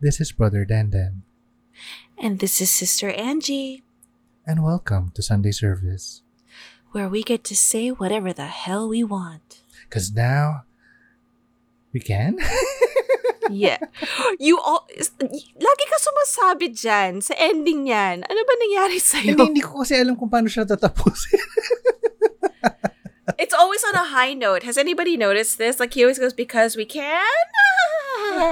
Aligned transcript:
This 0.00 0.20
is 0.20 0.32
Brother 0.32 0.64
Dandan, 0.64 1.22
And 2.20 2.38
this 2.38 2.60
is 2.60 2.70
Sister 2.70 3.10
Angie, 3.10 3.82
and 4.46 4.62
welcome 4.64 5.12
to 5.14 5.22
Sunday 5.22 5.52
service. 5.52 6.22
where 6.92 7.08
we 7.08 7.22
get 7.22 7.44
to 7.46 7.54
say 7.54 7.88
whatever 7.90 8.32
the 8.32 8.50
hell 8.50 8.88
we 8.88 9.04
want. 9.04 9.62
Because 9.88 10.12
now, 10.12 10.64
we 11.92 12.00
can? 12.00 12.38
Yeah. 13.50 13.82
You 14.38 14.62
all, 14.62 14.86
lagi 15.58 15.84
ka 15.90 15.96
sumasabi 15.98 16.70
dyan 16.70 17.18
sa 17.18 17.34
ending 17.34 17.90
yan. 17.90 18.22
Ano 18.22 18.40
ba 18.46 18.54
nangyari 18.62 19.02
sa'yo? 19.02 19.34
hindi, 19.34 19.58
hindi 19.58 19.62
ko 19.66 19.82
kasi 19.82 19.98
alam 19.98 20.14
kung 20.14 20.30
paano 20.30 20.46
siya 20.46 20.62
tatapusin. 20.62 21.42
It's 23.42 23.50
always 23.50 23.82
on 23.90 23.98
a 23.98 24.06
high 24.14 24.38
note. 24.38 24.62
Has 24.62 24.78
anybody 24.78 25.18
noticed 25.18 25.58
this? 25.58 25.82
Like 25.82 25.98
he 25.98 26.06
always 26.06 26.22
goes, 26.22 26.30
because 26.30 26.78
we 26.78 26.86
can? 26.86 27.26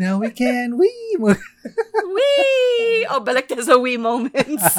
now 0.00 0.16
we 0.16 0.32
can, 0.32 0.80
we! 0.80 0.88
Wee! 1.20 3.04
Oh, 3.12 3.20
balik 3.20 3.46
tayo 3.46 3.60
sa 3.60 3.76
wee 3.76 4.00
moments. 4.00 4.64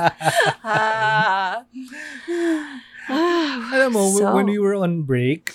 Ah. 3.11 3.69
alam 3.71 3.91
mo, 3.91 4.07
So- 4.13 4.33
when 4.33 4.47
we 4.47 4.57
were 4.57 4.73
on 4.73 5.03
break, 5.03 5.51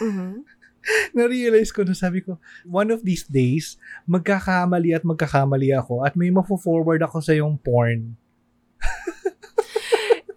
Mhm. 0.00 0.42
na-realize 1.14 1.70
ko 1.70 1.84
na 1.84 1.92
sabi 1.92 2.24
ko, 2.24 2.40
one 2.64 2.88
of 2.88 3.04
these 3.04 3.22
days, 3.22 3.76
magkakamali 4.08 4.96
at 4.96 5.04
magkakamali 5.04 5.70
ako 5.70 6.02
at 6.02 6.16
may 6.16 6.32
mafo-forward 6.32 7.04
ako 7.04 7.20
sa 7.20 7.36
yung 7.36 7.60
porn. 7.60 8.16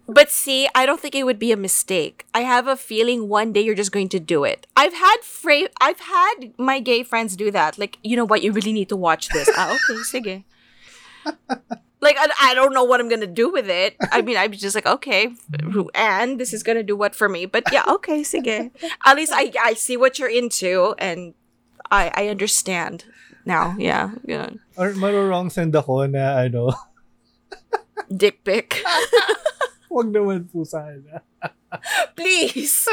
But 0.06 0.30
see, 0.30 0.68
I 0.74 0.84
don't 0.84 1.00
think 1.00 1.14
it 1.14 1.24
would 1.24 1.38
be 1.38 1.50
a 1.52 1.56
mistake. 1.56 2.26
I 2.34 2.40
have 2.40 2.66
a 2.68 2.76
feeling 2.76 3.28
one 3.28 3.52
day 3.52 3.60
you're 3.62 3.74
just 3.74 3.92
going 3.92 4.10
to 4.10 4.20
do 4.20 4.44
it. 4.44 4.66
I've 4.76 4.92
had 4.92 5.16
fra- 5.22 5.72
I've 5.80 6.00
had 6.00 6.52
my 6.58 6.78
gay 6.80 7.02
friends 7.02 7.36
do 7.36 7.50
that. 7.50 7.78
Like, 7.78 7.98
you 8.02 8.16
know 8.16 8.24
what, 8.26 8.42
you 8.42 8.52
really 8.52 8.72
need 8.72 8.88
to 8.90 8.96
watch 8.96 9.28
this. 9.30 9.48
ah, 9.56 9.72
okay, 9.72 10.00
sige. 10.12 10.44
Like, 12.04 12.16
I, 12.20 12.52
I 12.52 12.54
don't 12.54 12.74
know 12.74 12.84
what 12.84 13.00
I'm 13.00 13.08
gonna 13.08 13.26
do 13.26 13.48
with 13.48 13.68
it. 13.70 13.96
I 14.12 14.20
mean, 14.20 14.36
I'm 14.36 14.52
just 14.52 14.74
like, 14.74 14.84
okay, 14.84 15.32
and 15.94 16.38
this 16.38 16.52
is 16.52 16.62
gonna 16.62 16.82
do 16.84 16.96
what 16.96 17.14
for 17.14 17.28
me. 17.30 17.46
But 17.46 17.64
yeah, 17.72 17.84
okay, 17.88 18.20
sige. 18.20 18.70
At 19.06 19.16
least 19.16 19.32
I 19.34 19.52
I 19.56 19.72
see 19.72 19.96
what 19.96 20.18
you're 20.18 20.28
into, 20.28 20.94
and 20.98 21.32
I 21.90 22.12
I 22.12 22.28
understand 22.28 23.08
now. 23.48 23.72
Yeah, 23.80 24.20
yeah. 24.28 24.50
Or 24.76 24.92
marurong 24.92 25.48
send 25.48 25.72
ako 25.72 26.04
na 26.12 26.44
ano, 26.44 26.76
Dick 28.14 28.44
pic. 28.44 28.84
wag 29.94 30.10
naman 30.10 30.50
po 30.50 30.66
sana. 30.66 31.22
please, 32.18 32.88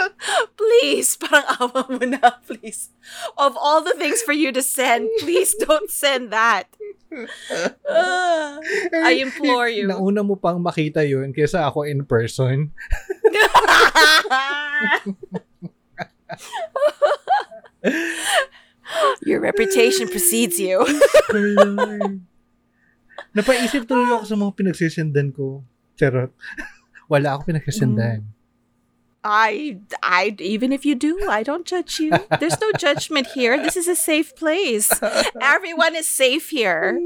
please, 0.53 1.17
parang 1.17 1.45
awa 1.57 1.85
mo 1.89 2.05
na, 2.05 2.37
please. 2.45 2.93
Of 3.37 3.57
all 3.57 3.81
the 3.81 3.97
things 3.97 4.21
for 4.21 4.33
you 4.33 4.53
to 4.53 4.61
send, 4.61 5.09
please 5.21 5.57
don't 5.57 5.89
send 5.89 6.29
that. 6.29 6.69
Ah, 7.89 8.55
I 9.09 9.19
implore 9.19 9.67
you. 9.67 9.89
Nauna 9.89 10.23
mo 10.23 10.39
pang 10.39 10.63
makita 10.63 11.03
yun 11.03 11.35
kaysa 11.35 11.67
ako 11.67 11.83
in 11.83 12.05
person. 12.07 12.71
Your 19.27 19.39
reputation 19.41 20.07
precedes 20.07 20.59
you. 20.59 20.83
Lord. 21.31 22.21
Napaisip 23.31 23.87
tuloy 23.87 24.11
ako 24.11 24.25
sa 24.27 24.35
mga 24.35 24.51
pinagsisendan 24.55 25.31
ko. 25.31 25.63
Charot. 25.95 26.31
Wala 27.11 27.35
ako 27.35 27.51
pinagsisendan. 27.51 28.23
I, 29.21 29.77
I, 30.01 30.33
even 30.39 30.71
if 30.71 30.81
you 30.87 30.95
do, 30.95 31.27
I 31.29 31.43
don't 31.43 31.67
judge 31.67 31.99
you. 31.99 32.09
There's 32.39 32.57
no 32.57 32.71
judgment 32.79 33.27
here. 33.37 33.53
This 33.61 33.77
is 33.77 33.85
a 33.87 33.93
safe 33.95 34.33
place. 34.33 34.89
Everyone 35.37 35.93
is 35.93 36.07
safe 36.09 36.49
here. 36.49 36.97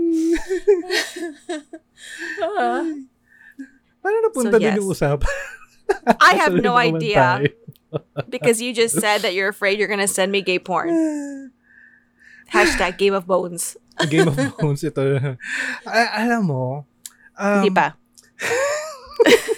Ah. 2.40 2.86
Paano 4.06 4.18
napunta 4.22 4.56
So, 4.56 4.62
yes. 4.62 4.78
usapan? 4.78 5.34
I 6.22 6.38
have 6.38 6.54
no 6.54 6.78
idea 6.78 7.42
because 8.30 8.62
you 8.62 8.70
just 8.74 8.96
said 9.02 9.26
that 9.26 9.34
you're 9.34 9.50
afraid 9.50 9.82
you're 9.82 9.90
gonna 9.90 10.08
send 10.08 10.32
me 10.32 10.46
gay 10.46 10.62
porn. 10.62 10.94
Hashtag 12.54 13.02
Game 13.02 13.18
of 13.18 13.26
Bones. 13.26 13.76
Game 14.14 14.30
of 14.30 14.38
Thrones 14.38 14.86
ito. 14.86 15.02
A- 15.90 16.12
alam 16.22 16.46
mo, 16.46 16.86
um, 17.34 17.64
Di 17.66 17.74
ba? 17.74 17.98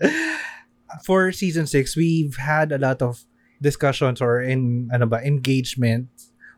for 1.06 1.32
season 1.32 1.66
6, 1.66 1.96
we've 1.96 2.36
had 2.36 2.72
a 2.72 2.78
lot 2.78 3.02
of 3.02 3.24
discussions 3.60 4.20
or 4.20 4.40
in 4.42 4.88
ano 4.92 5.06
ba, 5.06 5.22
engagement 5.24 6.08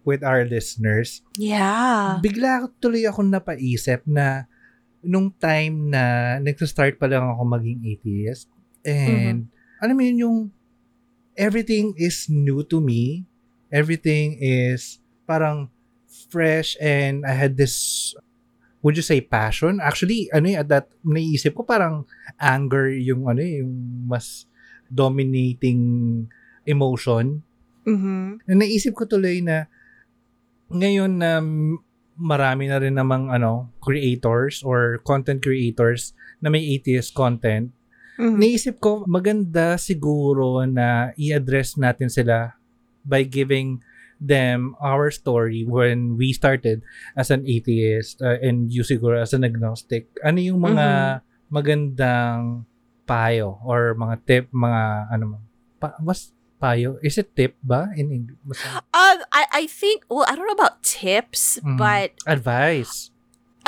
with 0.05 0.25
our 0.25 0.45
listeners. 0.45 1.23
Yeah. 1.37 2.19
Bigla 2.25 2.73
tuloy 2.81 3.07
ako 3.07 3.29
napaisip 3.29 4.03
na 4.09 4.49
nung 5.05 5.31
time 5.39 5.93
na 5.95 6.37
nagsa-start 6.43 6.99
pa 6.99 7.07
lang 7.07 7.23
ako 7.23 7.47
maging 7.47 7.81
atheist 7.87 8.51
and 8.83 9.47
alam 9.79 9.95
mo 9.95 10.03
yun 10.03 10.19
yung 10.19 10.39
everything 11.39 11.95
is 11.95 12.27
new 12.27 12.67
to 12.67 12.83
me. 12.83 13.23
Everything 13.71 14.41
is 14.43 14.99
parang 15.29 15.71
fresh 16.33 16.75
and 16.83 17.23
I 17.23 17.37
had 17.37 17.55
this 17.55 18.11
would 18.81 18.95
you 18.95 19.03
say 19.03 19.21
passion? 19.21 19.83
Actually, 19.83 20.31
ano 20.31 20.47
yun, 20.49 20.59
at 20.63 20.69
that, 20.71 20.87
naisip 21.03 21.55
ko 21.55 21.63
parang 21.67 22.07
anger 22.39 22.89
yung 22.93 23.27
ano 23.27 23.43
eh, 23.43 23.61
yung 23.63 23.75
mas 24.07 24.47
dominating 24.89 25.81
emotion. 26.65 27.43
Mm-hmm. 27.89 28.45
Na 28.49 28.55
naisip 28.55 28.93
ko 28.95 29.05
tuloy 29.05 29.41
na 29.41 29.67
ngayon 30.69 31.13
na 31.19 31.41
m- 31.41 31.81
marami 32.19 32.69
na 32.69 32.79
rin 32.83 32.95
namang 32.95 33.31
ano, 33.31 33.73
creators 33.81 34.61
or 34.67 35.01
content 35.07 35.41
creators 35.41 36.13
na 36.43 36.51
may 36.51 36.63
atheist 36.77 37.15
content, 37.15 37.73
Mm-hmm. 38.19 38.35
naisip 38.35 38.83
ko 38.83 39.07
maganda 39.07 39.79
siguro 39.79 40.59
na 40.67 41.15
i-address 41.15 41.79
natin 41.79 42.11
sila 42.11 42.51
by 43.07 43.23
giving 43.23 43.79
them 44.21 44.75
our 44.83 45.11
story 45.11 45.63
when 45.65 46.19
we 46.19 46.35
started 46.35 46.83
as 47.17 47.31
an 47.31 47.47
atheist 47.47 48.21
uh, 48.21 48.39
and 48.43 48.71
you 48.71 48.83
siguro 48.83 49.19
as 49.23 49.33
an 49.33 49.43
agnostic. 49.47 50.11
Ano 50.23 50.43
yung 50.43 50.61
mga 50.61 51.23
magandang 51.49 52.65
payo 53.07 53.57
or 53.65 53.95
mga 53.95 54.17
tip, 54.27 54.45
mga 54.53 54.83
ano 55.15 55.41
pa, 55.81 55.95
was 56.03 56.35
payo? 56.61 56.99
Is 57.01 57.17
it 57.17 57.33
tip 57.35 57.55
ba 57.63 57.89
in 57.95 58.11
English? 58.11 58.61
Uh, 58.93 59.23
I, 59.33 59.47
I 59.53 59.65
think, 59.67 60.05
well, 60.11 60.27
I 60.29 60.35
don't 60.35 60.47
know 60.47 60.59
about 60.59 60.83
tips, 60.83 61.59
Mm. 61.63 61.79
but 61.79 62.13
Advice. 62.27 63.11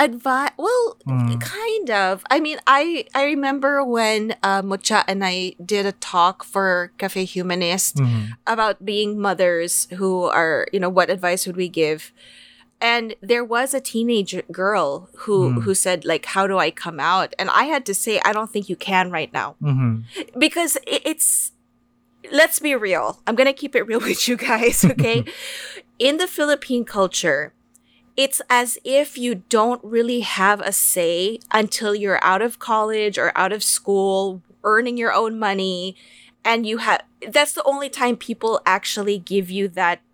Advice, 0.00 0.50
well, 0.56 0.96
Mm. 1.06 1.40
kind 1.40 1.90
of. 1.90 2.24
I 2.30 2.40
mean, 2.40 2.58
I, 2.66 3.04
I 3.14 3.24
remember 3.24 3.84
when 3.84 4.34
uh, 4.42 4.62
Mucha 4.62 5.04
and 5.08 5.24
I 5.24 5.54
did 5.64 5.86
a 5.86 5.92
talk 5.92 6.44
for 6.44 6.92
Cafe 6.98 7.24
Humanist 7.24 7.96
Mhm. 7.96 8.32
about 8.46 8.84
being 8.84 9.18
mothers 9.20 9.86
who 9.98 10.24
are, 10.24 10.66
you 10.72 10.80
know, 10.80 10.88
what 10.90 11.10
advice 11.10 11.46
would 11.46 11.56
we 11.56 11.68
give? 11.68 12.12
And 12.80 13.14
there 13.20 13.44
was 13.44 13.74
a 13.74 13.80
teenage 13.80 14.34
girl 14.50 15.10
who 15.28 15.52
Mm. 15.52 15.62
who 15.64 15.74
said 15.74 16.04
like, 16.04 16.24
"How 16.32 16.46
do 16.46 16.56
I 16.58 16.70
come 16.70 16.98
out?" 16.98 17.34
And 17.38 17.50
I 17.52 17.64
had 17.64 17.84
to 17.86 17.94
say, 17.94 18.20
"I 18.24 18.32
don't 18.32 18.50
think 18.50 18.68
you 18.70 18.76
can 18.76 19.10
right 19.10 19.30
now." 19.32 19.56
Mhm. 19.60 20.04
because 20.38 20.76
i- 20.88 21.02
it's 21.04 21.52
let's 22.30 22.58
be 22.60 22.74
real 22.76 23.18
i'm 23.26 23.34
gonna 23.34 23.52
keep 23.52 23.74
it 23.74 23.82
real 23.88 23.98
with 24.08 24.28
you 24.28 24.36
guys 24.36 24.84
okay 24.84 25.24
in 25.98 26.18
the 26.18 26.26
philippine 26.28 26.84
culture 26.84 27.52
it's 28.20 28.44
as 28.52 28.76
if 28.84 29.16
you 29.16 29.40
don't 29.48 29.80
really 29.80 30.20
have 30.20 30.60
a 30.60 30.76
say 30.76 31.40
until 31.56 31.96
you're 31.96 32.20
out 32.20 32.44
of 32.44 32.60
college 32.60 33.16
or 33.16 33.32
out 33.32 33.48
of 33.56 33.64
school 33.64 34.44
earning 34.60 35.00
your 35.00 35.08
own 35.08 35.40
money 35.40 35.96
and 36.44 36.68
you 36.68 36.84
have 36.84 37.00
that's 37.32 37.56
the 37.56 37.64
only 37.64 37.88
time 37.88 38.12
people 38.20 38.60
actually 38.68 39.16
give 39.16 39.48
you 39.48 39.64
that 39.72 40.04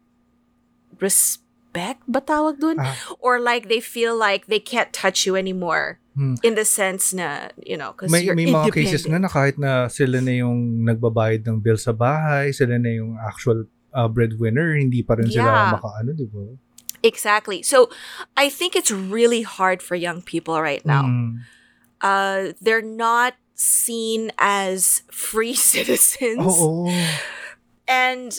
respect 1.02 2.00
ba 2.08 2.22
tawag 2.22 2.62
dun? 2.62 2.78
Ah. 2.78 2.94
or 3.18 3.42
like 3.42 3.66
they 3.68 3.82
feel 3.82 4.14
like 4.16 4.46
they 4.46 4.62
can't 4.62 4.94
touch 4.94 5.26
you 5.26 5.34
anymore 5.34 5.98
Hmm. 6.16 6.32
in 6.40 6.56
the 6.56 6.64
sense 6.64 7.12
na 7.12 7.52
you 7.60 7.76
know 7.76 7.92
because 7.92 8.08
you're 8.24 8.32
may 8.32 8.48
mga 8.48 8.72
cases 8.72 9.04
na 9.04 9.20
na 9.20 9.28
kahit 9.28 9.60
na 9.60 9.84
sila 9.92 10.24
na 10.24 10.32
yung 10.40 10.80
nagbabayad 10.88 11.44
ng 11.44 11.60
bill 11.60 11.76
sa 11.76 11.92
bahay, 11.92 12.56
sila 12.56 12.80
na 12.80 12.88
yung 12.88 13.20
actual 13.20 13.68
uh, 13.92 14.08
breadwinner, 14.08 14.80
hindi 14.80 15.04
pa 15.04 15.20
rin 15.20 15.28
Yeah. 15.28 15.44
sila 15.44 15.76
makaano, 15.76 16.16
di 16.16 16.24
ba? 16.24 16.56
Exactly. 17.02 17.62
So 17.62 17.90
I 18.36 18.48
think 18.48 18.76
it's 18.76 18.90
really 18.90 19.42
hard 19.42 19.82
for 19.82 19.94
young 19.94 20.22
people 20.22 20.60
right 20.60 20.84
now. 20.84 21.02
Mm. 21.04 21.40
Uh, 22.00 22.52
they're 22.60 22.82
not 22.82 23.34
seen 23.54 24.30
as 24.38 25.02
free 25.10 25.54
citizens. 25.72 26.38
Oo. 26.44 26.92
And 27.88 28.38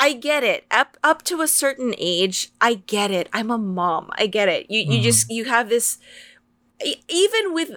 I 0.00 0.14
get 0.14 0.42
it. 0.42 0.64
Up 0.70 0.96
up 1.04 1.22
to 1.28 1.42
a 1.42 1.48
certain 1.48 1.94
age, 1.98 2.50
I 2.60 2.80
get 2.86 3.10
it. 3.10 3.28
I'm 3.32 3.50
a 3.50 3.58
mom. 3.58 4.08
I 4.16 4.26
get 4.26 4.48
it. 4.48 4.66
You 4.70 4.80
you 4.80 4.98
Mhm. 5.00 5.02
just 5.04 5.30
you 5.30 5.44
have 5.44 5.68
this 5.68 5.98
even 7.08 7.52
with 7.52 7.72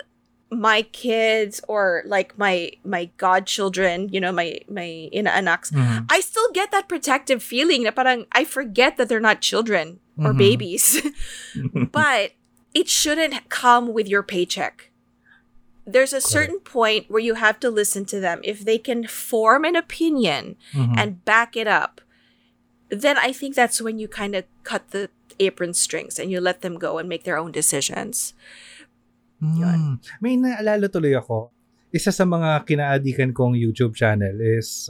my 0.50 0.84
kids 0.94 1.60
or 1.68 2.04
like 2.06 2.38
my 2.38 2.72
my 2.86 3.10
godchildren, 3.18 4.08
you 4.14 4.22
know, 4.22 4.32
my 4.32 4.60
my 4.70 5.10
inaanak, 5.12 5.74
Mhm. 5.74 6.06
I 6.10 6.22
still 6.22 6.48
get 6.54 6.72
that 6.72 6.88
protective 6.88 7.42
feeling 7.44 7.84
parang 7.92 8.26
I 8.32 8.46
forget 8.46 8.96
that 8.98 9.10
they're 9.10 9.20
not 9.24 9.42
children 9.42 10.00
or 10.18 10.34
Mhm. 10.34 10.38
babies. 10.38 11.02
but 11.92 12.32
it 12.74 12.90
shouldn't 12.90 13.50
come 13.50 13.94
with 13.94 14.08
your 14.08 14.24
paycheck. 14.24 14.90
There's 15.84 16.14
a 16.16 16.24
certain 16.24 16.64
point 16.64 17.12
where 17.12 17.20
you 17.20 17.36
have 17.36 17.60
to 17.60 17.68
listen 17.70 18.06
to 18.08 18.20
them. 18.24 18.40
If 18.48 18.64
they 18.64 18.80
can 18.80 19.04
form 19.04 19.66
an 19.68 19.76
opinion 19.76 20.56
Mhm. 20.72 20.96
and 20.96 21.26
back 21.28 21.60
it 21.60 21.68
up, 21.68 22.00
then 22.88 23.18
I 23.20 23.34
think 23.36 23.56
that's 23.56 23.82
when 23.84 24.00
you 24.00 24.08
kind 24.08 24.32
of 24.34 24.46
cut 24.64 24.96
the 24.96 25.12
apron 25.44 25.74
strings 25.74 26.16
and 26.22 26.32
you 26.32 26.40
let 26.40 26.62
them 26.62 26.78
go 26.80 27.02
and 27.02 27.10
make 27.10 27.26
their 27.28 27.36
own 27.38 27.52
decisions. 27.52 28.32
Mm. 29.44 30.00
May 30.24 30.38
naalala 30.40 30.88
tuloy 30.88 31.18
ako. 31.20 31.52
Isa 31.92 32.16
sa 32.16 32.24
mga 32.24 32.64
kinaadikan 32.64 33.36
kong 33.36 33.54
YouTube 33.60 33.92
channel 33.94 34.40
is 34.40 34.88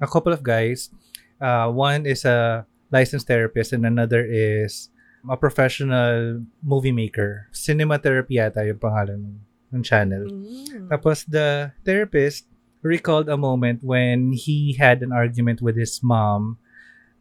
a 0.00 0.08
couple 0.08 0.32
of 0.32 0.40
guys. 0.40 0.88
Uh, 1.36 1.68
one 1.68 2.06
is 2.08 2.24
a 2.24 2.64
licensed 2.90 3.26
therapist 3.26 3.72
and 3.72 3.86
another 3.86 4.24
is 4.24 4.90
a 5.28 5.36
professional 5.36 6.44
movie 6.62 6.92
maker. 6.92 7.48
Cinema 7.52 7.98
Therapy 7.98 8.36
yata 8.36 8.66
yung 8.66 8.80
pangalan 8.80 9.40
ng, 9.72 9.82
channel. 9.82 10.30
Mm. 10.30 10.86
Tapos 10.86 11.26
the 11.26 11.72
therapist 11.82 12.46
recalled 12.84 13.26
a 13.26 13.40
moment 13.40 13.82
when 13.82 14.30
he 14.30 14.76
had 14.78 15.02
an 15.02 15.10
argument 15.10 15.58
with 15.58 15.74
his 15.74 15.98
mom 15.98 16.62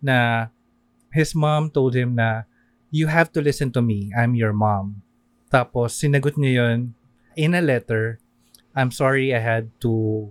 na 0.04 0.52
his 1.10 1.34
mom 1.34 1.72
told 1.72 1.96
him 1.96 2.14
na 2.14 2.46
you 2.94 3.08
have 3.08 3.34
to 3.34 3.42
listen 3.42 3.72
to 3.74 3.82
me. 3.82 4.14
I'm 4.14 4.36
your 4.38 4.54
mom. 4.54 5.02
Tapos 5.50 5.98
sinagot 5.98 6.38
niya 6.38 6.94
in 7.34 7.58
a 7.58 7.64
letter. 7.64 8.22
I'm 8.78 8.94
sorry 8.94 9.34
I 9.34 9.42
had 9.42 9.74
to 9.82 10.30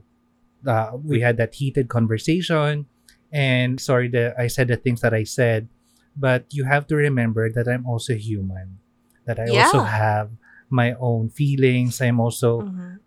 uh, 0.63 0.95
we 0.95 1.27
had 1.27 1.39
that 1.43 1.59
heated 1.59 1.89
conversation 1.91 2.87
and 3.33 3.81
sorry 3.81 4.07
that 4.13 4.37
I 4.39 4.47
said 4.47 4.69
the 4.69 4.77
things 4.77 5.01
that 5.01 5.13
I 5.17 5.25
said. 5.25 5.67
But 6.15 6.45
you 6.53 6.69
have 6.69 6.87
to 6.93 6.97
remember 6.97 7.49
that 7.51 7.67
I'm 7.67 7.89
also 7.89 8.13
human. 8.15 8.79
That 9.25 9.41
I 9.41 9.49
also 9.49 9.81
Yeah. 9.81 9.89
have 9.89 10.29
my 10.69 10.93
own 11.01 11.33
feelings. 11.33 12.01
I'm 12.05 12.21
also 12.21 12.69
Mhm. 12.69 13.01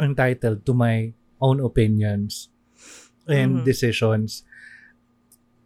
entitled 0.00 0.64
to 0.66 0.72
my 0.72 1.12
own 1.40 1.60
opinions 1.60 2.48
and 3.28 3.60
Mhm. 3.60 3.64
decisions. 3.64 4.42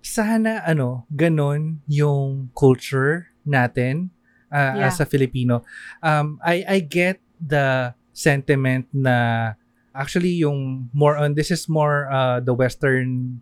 Sana 0.03 0.63
ano, 0.67 1.07
ganon 1.15 1.83
yung 1.87 2.51
culture 2.57 3.31
natin 3.47 4.11
uh, 4.51 4.73
Yeah. 4.79 4.89
as 4.89 5.01
a 5.01 5.07
Filipino. 5.07 5.63
Um 6.03 6.41
I 6.43 6.65
I 6.67 6.79
get 6.81 7.21
the 7.39 7.93
sentiment 8.17 8.89
na 8.91 9.53
actually 9.95 10.35
yung 10.43 10.89
more 10.97 11.15
on 11.19 11.35
this 11.39 11.51
is 11.55 11.69
more 11.69 12.09
uh, 12.11 12.41
the 12.41 12.55
western 12.57 13.41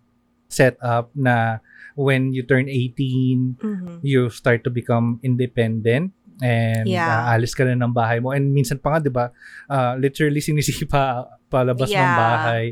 setup 0.48 1.10
na 1.12 1.58
when 1.96 2.30
you 2.32 2.44
turn 2.44 2.68
18 2.68 3.56
Mhm. 3.58 4.00
you 4.02 4.28
start 4.28 4.60
to 4.62 4.70
become 4.70 5.16
independent 5.20 6.12
and 6.44 6.84
Yeah. 6.84 7.08
uh, 7.24 7.32
alis 7.32 7.56
ka 7.56 7.64
na 7.64 7.72
ng 7.72 7.96
bahay 7.96 8.20
mo 8.20 8.30
and 8.30 8.52
minsan 8.52 8.76
pa 8.76 8.96
nga 8.96 9.00
'di 9.00 9.12
ba 9.12 9.32
uh, 9.66 9.96
literally 9.96 10.44
sinisipa 10.46 11.24
palabas 11.48 11.88
ng 11.88 11.96
Yeah. 11.96 12.16
bahay 12.16 12.64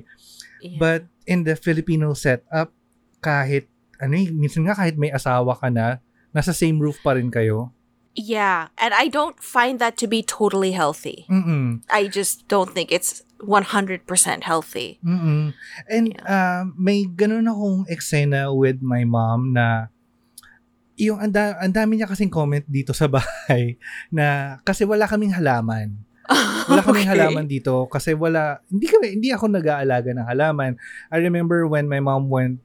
Yeah. 0.61 0.79
but 0.81 1.01
in 1.25 1.45
the 1.49 1.57
Filipino 1.57 2.13
setup 2.13 2.73
kahit 3.21 3.69
ano 3.97 4.21
eh, 4.21 4.29
minsan 4.29 4.69
nga 4.69 4.77
kahit 4.77 5.01
may 5.01 5.09
asawa 5.09 5.57
ka 5.57 5.73
na 5.73 6.01
nasa 6.37 6.53
same 6.53 6.77
roof 6.77 7.01
pa 7.01 7.17
rin 7.17 7.33
kayo 7.33 7.73
yeah, 8.15 8.71
and 8.79 8.95
I 8.95 9.11
don't 9.11 9.41
find 9.43 9.83
that 9.83 9.99
to 9.99 10.07
be 10.07 10.23
totally 10.23 10.71
healthy. 10.71 11.27
mm 11.27 11.83
I 11.91 12.07
just 12.07 12.47
don't 12.47 12.71
think 12.71 12.95
it's 12.95 13.27
100% 13.45 14.05
healthy. 14.43 14.99
mm 15.05 15.53
and 15.87 16.07
uh, 16.25 16.65
may 16.75 17.05
ganun 17.05 17.45
akong 17.45 17.85
eksena 17.87 18.49
with 18.51 18.81
my 18.81 19.05
mom 19.05 19.53
na 19.53 19.89
yung 20.95 21.19
ang 21.19 21.31
da- 21.31 21.59
ang 21.59 21.75
dami 21.75 21.99
niya 21.99 22.07
kasing 22.07 22.31
comment 22.31 22.63
dito 22.65 22.95
sa 22.95 23.11
bahay 23.11 23.75
na 24.15 24.59
kasi 24.63 24.87
wala 24.87 25.05
kaming 25.05 25.35
halaman 25.35 25.99
Wala 26.73 26.81
kaming 26.81 27.05
Okay. 27.05 27.13
halaman 27.21 27.45
dito 27.45 27.85
kasi 27.85 28.17
wala 28.17 28.65
hindi 28.73 28.89
kami 28.89 29.21
hindi 29.21 29.29
ako 29.29 29.45
nag-aalaga 29.53 30.09
ng 30.09 30.25
halaman. 30.25 30.73
I 31.13 31.21
remember 31.21 31.69
when 31.69 31.85
my 31.85 32.01
mom 32.01 32.33
went 32.33 32.65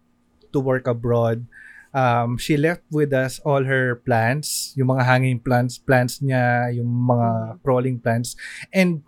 to 0.55 0.63
work 0.63 0.87
abroad, 0.87 1.43
um 1.91 2.39
she 2.39 2.55
left 2.55 2.87
with 2.87 3.11
us 3.11 3.43
all 3.43 3.67
her 3.67 3.99
plants, 4.07 4.71
yung 4.79 4.95
mga 4.95 5.03
hanging 5.03 5.43
plants, 5.43 5.75
plants 5.75 6.23
niya, 6.23 6.71
yung 6.71 6.87
mga 6.87 7.59
crawling 7.59 7.99
plants. 7.99 8.39
And 8.71 9.03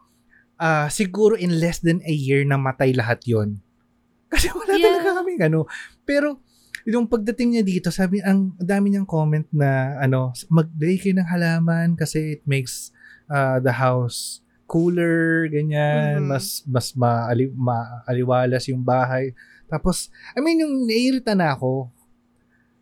uh, 0.62 0.86
siguro 0.88 1.34
in 1.34 1.58
less 1.58 1.82
than 1.82 2.06
a 2.06 2.14
year 2.14 2.46
namatay 2.46 2.94
lahat 2.94 3.26
'yon. 3.26 3.58
Kasi 4.32 4.48
wala 4.54 4.78
Yeah. 4.78 4.86
talaga 4.94 5.20
kaming 5.20 5.42
ano. 5.42 5.66
Pero 6.06 6.40
yung 6.86 7.06
pagdating 7.06 7.58
niya 7.58 7.64
dito, 7.66 7.90
sabi 7.90 8.22
ang 8.22 8.54
dami 8.58 8.94
niyang 8.94 9.06
comment 9.06 9.46
na 9.52 9.98
ano, 10.00 10.32
mag-lay 10.48 10.98
kayo 10.98 11.18
ng 11.18 11.28
halaman 11.30 11.94
kasi 11.94 12.40
it 12.40 12.44
makes 12.48 12.90
uh, 13.30 13.62
the 13.62 13.76
house 13.76 14.42
cooler, 14.66 15.46
ganyan, 15.52 16.24
Mhm. 16.24 16.32
mas 16.32 16.64
mas 16.66 16.96
maali, 16.96 17.52
maaliwalas 17.52 18.66
yung 18.72 18.82
bahay. 18.82 19.36
Tapos, 19.68 20.08
I 20.34 20.40
mean, 20.40 20.64
yung 20.64 20.88
naiirita 20.88 21.36
na 21.36 21.54
ako, 21.54 21.92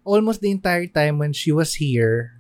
almost 0.06 0.40
the 0.40 0.48
entire 0.48 0.88
time 0.88 1.20
when 1.20 1.34
she 1.34 1.52
was 1.52 1.76
here, 1.76 2.40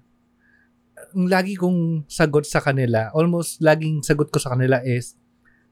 ang 1.11 1.27
lagi 1.27 1.59
kong 1.59 2.05
sagot 2.07 2.45
sa 2.47 2.63
kanila, 2.63 3.09
almost 3.11 3.59
laging 3.59 3.99
sagot 3.99 4.31
ko 4.31 4.37
sa 4.39 4.53
kanila 4.55 4.79
is, 4.85 5.18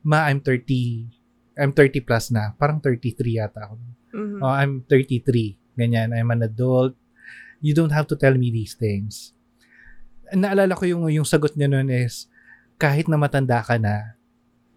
Ma, 0.07 0.31
I'm 0.31 0.39
30, 0.39 1.11
I'm 1.59 1.75
30 1.75 1.99
plus 2.01 2.31
na. 2.31 2.55
Parang 2.55 2.79
33 2.79 3.35
yata 3.35 3.67
ako. 3.67 3.75
Mhm. 4.15 4.39
Oh, 4.39 4.55
I'm 4.55 4.87
33. 4.87 5.59
Ganyan, 5.75 6.15
I'm 6.15 6.31
an 6.31 6.41
adult. 6.41 6.95
You 7.59 7.75
don't 7.75 7.91
have 7.91 8.07
to 8.07 8.15
tell 8.15 8.33
me 8.33 8.47
these 8.49 8.73
things. 8.73 9.35
Naalala 10.31 10.73
ko 10.73 10.87
yung, 10.87 11.03
yung 11.09 11.27
sagot 11.27 11.55
niya 11.55 11.67
noon 11.67 11.91
is, 11.91 12.31
kahit 12.77 13.07
na 13.07 13.17
matanda 13.17 13.59
ka 13.59 13.75
na, 13.75 14.15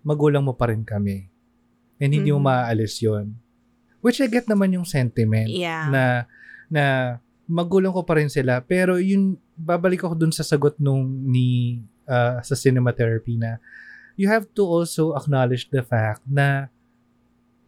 magulang 0.03 0.43
mo 0.43 0.57
pa 0.57 0.71
rin 0.73 0.83
kami. 0.83 1.29
And 2.01 2.11
hindi 2.11 2.33
mo 2.33 2.41
Mhm. 2.41 2.49
maaalis 2.49 2.99
yon 2.99 3.37
Which 4.01 4.17
I 4.19 4.33
get 4.33 4.49
naman 4.49 4.73
yung 4.73 4.89
sentiment 4.89 5.53
Yeah. 5.53 5.93
na 5.93 6.03
na 6.73 6.85
magulang 7.45 7.93
ko 7.93 8.01
pa 8.01 8.17
rin 8.17 8.33
sila. 8.33 8.65
Pero 8.65 8.97
yun, 8.97 9.37
babalik 9.53 10.01
ako 10.01 10.17
dun 10.17 10.33
sa 10.33 10.41
sagot 10.41 10.81
nung 10.81 11.05
ni 11.29 11.79
ah, 12.09 12.41
sa 12.41 12.57
cinema 12.57 12.91
therapy 12.91 13.37
na 13.37 13.61
you 14.21 14.29
have 14.29 14.45
to 14.53 14.61
also 14.61 15.17
acknowledge 15.17 15.73
the 15.73 15.81
fact 15.81 16.21
na 16.29 16.69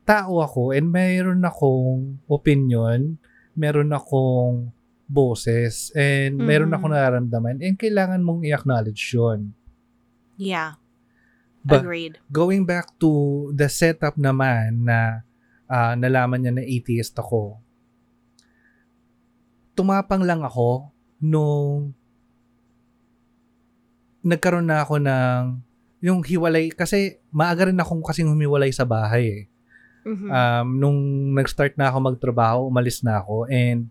tao 0.04 0.44
ako 0.44 0.76
and 0.76 0.92
mayroon 0.92 1.40
akong 1.40 2.20
opinion, 2.28 3.16
meron 3.56 3.88
akong 3.88 4.68
boses, 5.08 5.88
and 5.96 6.36
meron 6.36 6.68
Mhm. 6.68 6.76
akong 6.76 6.92
nararamdaman 6.92 7.56
and 7.64 7.80
kailangan 7.80 8.20
mong 8.20 8.44
i-acknowledge 8.44 9.00
yun. 9.12 9.56
Yeah. 10.36 10.76
But 11.62 11.86
Agreed. 11.86 12.18
going 12.28 12.66
back 12.66 12.92
to 12.98 13.10
the 13.54 13.70
setup 13.70 14.18
naman 14.18 14.84
na 14.84 15.22
ah, 15.66 15.96
nalaman 15.96 16.44
niya 16.44 16.52
na 16.52 16.64
atheist 16.66 17.16
ako, 17.16 17.56
tumapang 19.72 20.20
lang 20.20 20.44
ako 20.44 20.92
nung 21.16 21.96
nagkaroon 24.20 24.68
na 24.68 24.84
ako 24.84 25.00
ng 25.00 25.40
yung 26.02 26.26
hiwalay 26.26 26.74
kasi 26.74 27.22
maaga 27.30 27.70
rin 27.70 27.78
akong 27.78 28.02
kasing 28.02 28.26
humiwalay 28.26 28.74
sa 28.74 28.82
bahay 28.82 29.24
eh. 29.30 29.42
Mhm. 30.02 30.26
Um, 30.26 30.68
nung 30.82 30.98
nag-start 31.38 31.78
na 31.78 31.86
ako 31.94 32.10
magtrabaho, 32.10 32.66
umalis 32.66 33.06
na 33.06 33.22
ako 33.22 33.46
and 33.46 33.86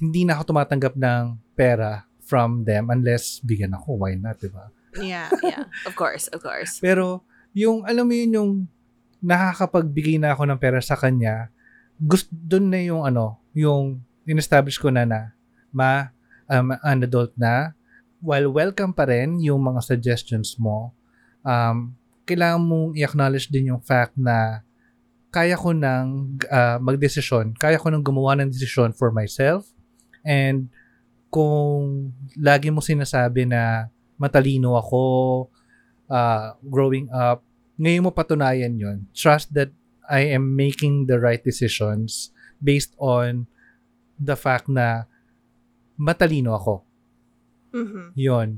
hindi 0.00 0.24
na 0.24 0.40
ako 0.40 0.56
tumatanggap 0.56 0.96
ng 0.96 1.36
pera 1.52 2.08
from 2.24 2.64
them 2.64 2.88
unless 2.88 3.44
bigyan 3.44 3.76
ako. 3.76 4.00
Why 4.00 4.16
not, 4.16 4.40
di 4.40 4.48
ba? 4.48 4.72
yeah, 4.96 5.28
yeah. 5.44 5.68
Of 5.84 5.92
course, 5.92 6.32
of 6.32 6.40
course. 6.40 6.80
Pero 6.84 7.20
yung 7.52 7.84
alam 7.84 8.08
mo 8.08 8.16
yun 8.16 8.32
yung 8.32 8.52
nakakapagbigay 9.20 10.16
na 10.16 10.32
ako 10.32 10.48
ng 10.48 10.58
pera 10.58 10.80
sa 10.80 10.96
kanya, 10.96 11.52
gusto 12.00 12.32
doon 12.32 12.72
na 12.72 12.80
yung 12.80 13.04
ano, 13.04 13.36
yung 13.52 14.00
in-establish 14.24 14.80
ko 14.80 14.88
na 14.88 15.04
na 15.04 15.36
ma 15.68 16.08
um, 16.48 16.72
an 16.80 17.04
adult 17.04 17.36
na 17.36 17.76
while 18.24 18.48
welcome 18.48 18.96
pa 18.96 19.04
rin 19.04 19.36
yung 19.38 19.60
mga 19.60 19.84
suggestions 19.84 20.56
mo 20.56 20.96
um, 21.44 21.94
kailangan 22.28 22.62
mong 22.62 22.90
i-acknowledge 22.96 23.50
din 23.50 23.72
yung 23.74 23.82
fact 23.82 24.14
na 24.14 24.62
kaya 25.30 25.54
ko 25.54 25.70
nang 25.70 26.38
uh, 26.50 26.78
magdesisyon, 26.82 27.54
kaya 27.54 27.78
ko 27.78 27.86
nang 27.90 28.02
gumawa 28.02 28.34
ng 28.38 28.50
desisyon 28.50 28.90
for 28.90 29.14
myself 29.14 29.66
and 30.26 30.66
kung 31.30 32.10
lagi 32.34 32.74
mo 32.74 32.82
sinasabi 32.82 33.46
na 33.46 33.86
matalino 34.18 34.74
ako 34.74 35.02
uh, 36.10 36.58
growing 36.66 37.06
up, 37.14 37.46
ngayon 37.78 38.04
mo 38.04 38.10
patunayan 38.10 38.74
yon. 38.76 39.06
Trust 39.14 39.54
that 39.54 39.70
I 40.10 40.34
am 40.34 40.58
making 40.58 41.06
the 41.06 41.22
right 41.22 41.40
decisions 41.40 42.34
based 42.58 42.92
on 42.98 43.46
the 44.18 44.34
fact 44.34 44.66
na 44.66 45.06
matalino 45.96 46.52
ako. 46.58 46.84
Mhm. 47.72 48.12
Yon. 48.18 48.50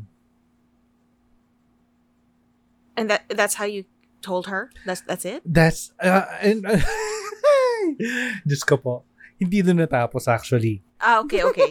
And 2.96 3.08
that 3.11 3.25
that's 3.28 3.54
how 3.56 3.64
you 3.64 3.84
told 4.20 4.46
her? 4.46 4.70
That's 4.87 5.02
that's 5.02 5.25
it? 5.25 5.42
That's, 5.44 5.92
uh, 6.00 6.25
and, 6.40 6.64
Diyos 8.46 8.62
ko 8.64 8.76
po. 8.78 8.94
Hindi 9.40 9.62
doon 9.62 9.82
natapos 9.82 10.30
actually. 10.30 10.84
Ah, 11.02 11.18
okay, 11.26 11.42
okay. 11.42 11.66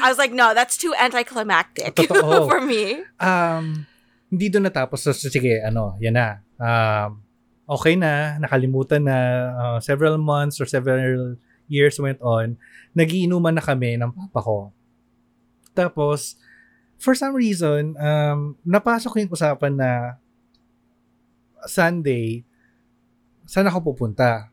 I 0.00 0.08
was 0.08 0.16
like, 0.16 0.32
no, 0.32 0.56
that's 0.56 0.80
too 0.80 0.96
anticlimactic 0.96 1.92
Totoo. 1.98 2.48
for 2.48 2.64
me. 2.64 3.04
Um, 3.20 3.84
hindi 4.32 4.48
doon 4.48 4.72
natapos. 4.72 5.04
So, 5.04 5.12
sige, 5.12 5.60
ano, 5.60 6.00
yan 6.00 6.16
na. 6.16 6.40
Um, 6.56 7.20
okay 7.68 8.00
na, 8.00 8.40
nakalimutan 8.40 9.04
na. 9.04 9.18
uh, 9.52 9.78
several 9.84 10.16
months 10.16 10.56
or 10.56 10.64
several 10.64 11.36
years 11.68 12.00
went 12.00 12.16
on. 12.24 12.56
Nagiinuman 12.96 13.60
na 13.60 13.64
kami 13.64 14.00
ng 14.00 14.08
papa 14.08 14.40
ko. 14.40 14.56
Tapos, 15.76 16.40
for 16.96 17.12
some 17.12 17.36
reason, 17.36 17.92
um, 18.00 18.56
napasok 18.64 19.20
yung 19.20 19.32
usapan 19.32 19.76
na 19.76 20.16
Sunday, 21.66 22.42
saan 23.46 23.68
ako 23.68 23.94
pupunta? 23.94 24.50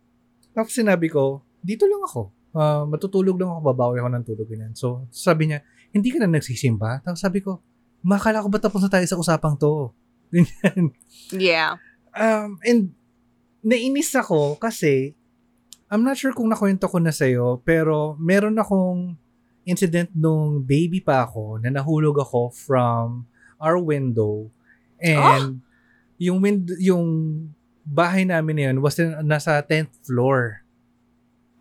Tapos 0.54 0.74
sinabi 0.74 1.08
ko, 1.08 1.46
dito 1.62 1.86
lang 1.86 2.04
ako. 2.04 2.22
Ah, 2.50 2.84
matutulog 2.90 3.38
lang 3.38 3.54
ako, 3.54 3.62
babawi 3.62 4.02
ako 4.02 4.10
ng 4.10 4.26
tulog. 4.26 4.48
Ganyan. 4.50 4.74
So, 4.74 5.06
sabi 5.14 5.54
niya, 5.54 5.62
hindi 5.94 6.10
ka 6.10 6.22
na 6.22 6.30
nagsisimba? 6.30 7.06
Tapos 7.06 7.22
sabi 7.22 7.46
ko, 7.46 7.62
makala 8.02 8.42
ko 8.42 8.50
ba 8.50 8.58
tapos 8.58 8.82
na 8.82 8.90
tayo 8.90 9.06
sa 9.06 9.20
usapang 9.20 9.56
to? 9.58 9.94
Ganyan. 10.34 10.94
Yeah. 11.34 11.78
Um, 12.14 12.58
and 12.66 12.94
nainis 13.62 14.14
ako 14.18 14.58
kasi 14.58 15.14
I'm 15.90 16.06
not 16.06 16.22
sure 16.22 16.34
kung 16.38 16.54
nakwento 16.54 16.86
ko 16.86 17.02
na 17.02 17.10
sa'yo, 17.10 17.66
pero 17.66 18.14
meron 18.22 18.54
akong 18.62 19.18
incident 19.66 20.14
nung 20.14 20.62
baby 20.62 21.02
pa 21.02 21.26
ako 21.26 21.58
na 21.62 21.74
nahulog 21.74 22.14
ako 22.22 22.54
from 22.54 23.26
our 23.58 23.78
window 23.78 24.50
and 25.02 25.62
yung 26.20 26.44
wind 26.44 26.68
yung 26.78 27.06
bahay 27.88 28.28
namin 28.28 28.54
na 28.54 28.64
yun 28.70 28.78
was 28.84 29.00
in, 29.00 29.16
nasa 29.26 29.58
10th 29.64 30.06
floor. 30.06 30.62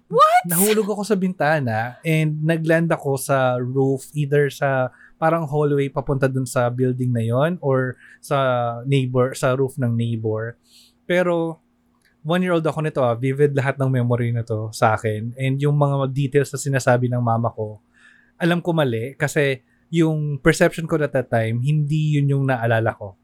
What? 0.08 0.44
Nahulog 0.48 0.88
ako 0.88 1.02
sa 1.04 1.16
bintana 1.16 2.00
and 2.04 2.40
nagland 2.44 2.92
ako 2.92 3.16
sa 3.16 3.56
roof 3.60 4.08
either 4.12 4.52
sa 4.52 4.92
parang 5.16 5.48
hallway 5.48 5.88
papunta 5.88 6.28
dun 6.28 6.48
sa 6.48 6.68
building 6.68 7.12
na 7.12 7.24
yon 7.24 7.56
or 7.60 7.96
sa 8.20 8.38
neighbor 8.84 9.32
sa 9.32 9.56
roof 9.56 9.76
ng 9.76 9.92
neighbor. 9.96 10.56
Pero 11.08 11.60
one 12.24 12.44
year 12.44 12.52
old 12.56 12.66
ako 12.66 12.84
nito 12.84 13.00
ah, 13.00 13.16
vivid 13.16 13.56
lahat 13.56 13.78
ng 13.78 13.88
memory 13.88 14.34
na 14.34 14.44
to 14.44 14.68
sa 14.74 14.98
akin 14.98 15.32
and 15.38 15.56
yung 15.62 15.78
mga 15.78 16.10
details 16.12 16.50
na 16.52 16.60
sinasabi 16.60 17.08
ng 17.08 17.22
mama 17.22 17.48
ko 17.54 17.80
alam 18.38 18.62
ko 18.62 18.70
mali 18.74 19.16
kasi 19.16 19.62
yung 19.88 20.36
perception 20.38 20.84
ko 20.84 21.00
at 21.00 21.14
that 21.14 21.30
time 21.32 21.58
hindi 21.62 22.18
yun 22.18 22.30
yung 22.30 22.44
naalala 22.46 22.94
ko. 22.94 23.18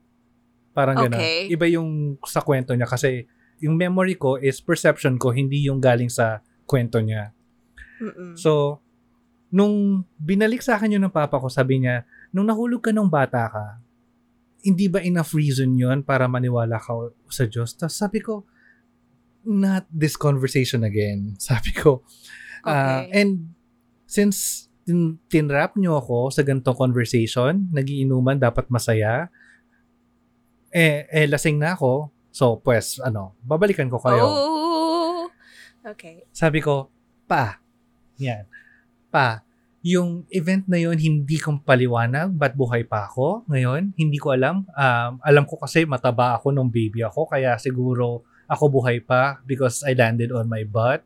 Parang 0.74 0.98
gano'n. 0.98 1.16
Okay. 1.22 1.48
Iba 1.54 1.66
yung 1.70 2.18
sa 2.26 2.42
kwento 2.42 2.74
niya 2.74 2.90
kasi 2.90 3.24
yung 3.62 3.78
memory 3.78 4.18
ko 4.18 4.36
is 4.36 4.58
perception 4.58 5.16
ko 5.16 5.30
hindi 5.30 5.70
yung 5.70 5.78
galing 5.78 6.10
sa 6.10 6.42
kwento 6.66 6.98
niya. 6.98 7.30
Mm-mm. 8.02 8.34
So, 8.34 8.82
nung 9.54 10.02
binalik 10.18 10.60
sa 10.60 10.74
akin 10.74 10.98
yun 10.98 11.06
ng 11.06 11.14
papa 11.14 11.38
ko, 11.38 11.46
sabi 11.46 11.78
niya, 11.78 12.02
nung 12.34 12.50
nahulog 12.50 12.82
ka 12.82 12.90
nung 12.90 13.06
bata 13.06 13.46
ka, 13.46 13.66
hindi 14.66 14.90
ba 14.90 14.98
enough 14.98 15.30
reason 15.36 15.78
yun 15.78 16.02
para 16.02 16.26
maniwala 16.26 16.82
ka 16.82 17.14
sa 17.30 17.46
Diyos? 17.46 17.78
Tapos 17.78 17.94
sabi 17.94 18.18
ko, 18.18 18.42
not 19.46 19.84
this 19.92 20.16
conversation 20.16 20.82
again. 20.82 21.36
Sabi 21.38 21.70
ko. 21.76 22.02
Ah, 22.64 23.04
Okay. 23.04 23.20
and 23.20 23.52
since 24.08 24.66
tin- 24.88 25.20
tinrap 25.28 25.76
nyo 25.76 26.00
ako 26.00 26.32
sa 26.32 26.40
ganitong 26.40 26.80
conversation, 26.80 27.68
nagiinuman, 27.68 28.40
dapat 28.40 28.72
masaya, 28.72 29.28
eh, 30.74 31.06
eh, 31.06 31.26
lasing 31.30 31.62
na 31.62 31.78
ako. 31.78 32.10
So, 32.34 32.58
pues, 32.58 32.98
ano, 32.98 33.38
babalikan 33.46 33.86
ko 33.86 34.02
kayo. 34.02 34.26
Oh. 34.26 35.30
Okay. 35.94 36.26
Sabi 36.34 36.58
ko, 36.58 36.90
pa, 37.30 37.62
yan, 38.18 38.50
pa, 39.14 39.46
yung 39.84 40.24
event 40.32 40.64
na 40.64 40.80
yun, 40.80 40.96
hindi 40.96 41.36
kong 41.36 41.60
paliwanag, 41.60 42.32
ba't 42.34 42.56
buhay 42.56 42.88
pa 42.88 43.04
ako 43.04 43.44
ngayon? 43.52 43.92
Hindi 44.00 44.16
ko 44.16 44.32
alam. 44.32 44.64
Um, 44.72 45.12
alam 45.20 45.44
ko 45.44 45.60
kasi 45.60 45.84
mataba 45.84 46.40
ako 46.40 46.56
nung 46.56 46.72
baby 46.72 47.04
ako, 47.04 47.28
kaya 47.28 47.60
siguro 47.60 48.24
ako 48.48 48.80
buhay 48.80 49.04
pa 49.04 49.44
because 49.44 49.84
I 49.84 49.92
landed 49.92 50.32
on 50.32 50.48
my 50.48 50.64
butt. 50.64 51.04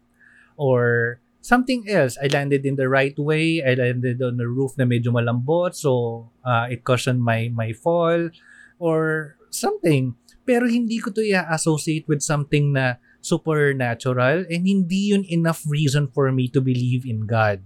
Or 0.54 1.18
something 1.42 1.90
else, 1.90 2.14
I 2.22 2.30
landed 2.30 2.62
in 2.62 2.78
the 2.78 2.87
right 2.87 3.18
way, 3.18 3.66
I 3.66 3.75
landed 3.75 4.22
on 4.22 4.38
the 4.38 4.46
roof 4.46 4.78
na 4.78 4.87
medyo 4.87 5.10
malambot, 5.10 5.75
so 5.75 6.30
uh, 6.46 6.70
it 6.70 6.87
cushioned 6.87 7.18
my, 7.18 7.50
my 7.50 7.75
fall, 7.75 8.30
or 8.78 9.34
something. 9.50 10.16
Pero 10.48 10.64
hindi 10.64 10.96
ko 11.00 11.12
to 11.12 11.20
i-associate 11.20 12.08
with 12.08 12.24
something 12.24 12.72
na 12.72 12.96
supernatural 13.20 14.48
and 14.48 14.64
hindi 14.64 15.12
yun 15.12 15.26
enough 15.28 15.66
reason 15.68 16.08
for 16.08 16.32
me 16.32 16.48
to 16.48 16.64
believe 16.64 17.04
in 17.04 17.28
God. 17.28 17.60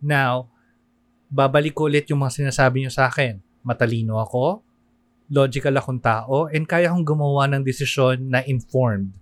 Now, 0.00 0.48
babalik 1.28 1.76
ko 1.76 1.92
ulit 1.92 2.08
yung 2.08 2.24
mga 2.24 2.40
sinasabi 2.44 2.82
nyo 2.82 2.92
sa 2.92 3.12
akin. 3.12 3.38
Matalino 3.60 4.16
ako, 4.16 4.64
logical 5.28 5.76
akong 5.76 6.00
tao, 6.00 6.48
and 6.48 6.64
kaya 6.64 6.88
kong 6.88 7.04
gumawa 7.04 7.44
ng 7.52 7.62
desisyon 7.62 8.32
na 8.32 8.40
informed. 8.48 9.12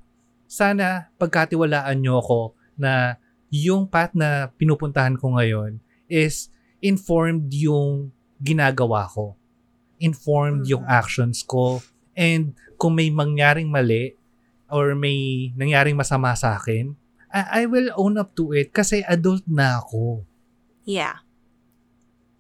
Sana 0.49 1.11
pagkatiwalaan 1.19 1.99
nyo 1.99 2.23
ako 2.23 2.41
na 2.79 3.19
yung 3.51 3.91
path 3.91 4.15
na 4.15 4.49
pinupuntahan 4.55 5.19
ko 5.19 5.37
ngayon 5.37 5.83
is 6.09 6.49
informed 6.81 7.51
yung 7.53 8.15
ginagawa 8.41 9.05
ko. 9.11 9.35
Informed 9.99 10.67
yung 10.67 10.87
Mhm. 10.87 10.95
actions 10.95 11.43
ko. 11.43 11.83
And 12.15 12.55
kung 12.75 12.95
may 12.95 13.11
mangyaring 13.11 13.69
mali 13.69 14.15
or 14.69 14.95
may 14.95 15.51
nangyaring 15.55 15.95
masama 15.95 16.35
sa 16.35 16.55
akin, 16.55 16.95
I, 17.29 17.63
I 17.63 17.69
will 17.69 17.91
own 17.95 18.17
up 18.17 18.33
to 18.39 18.51
it 18.53 18.71
kasi 18.71 19.03
adult 19.05 19.45
na 19.45 19.79
ako. 19.79 20.25
Yeah. 20.83 21.21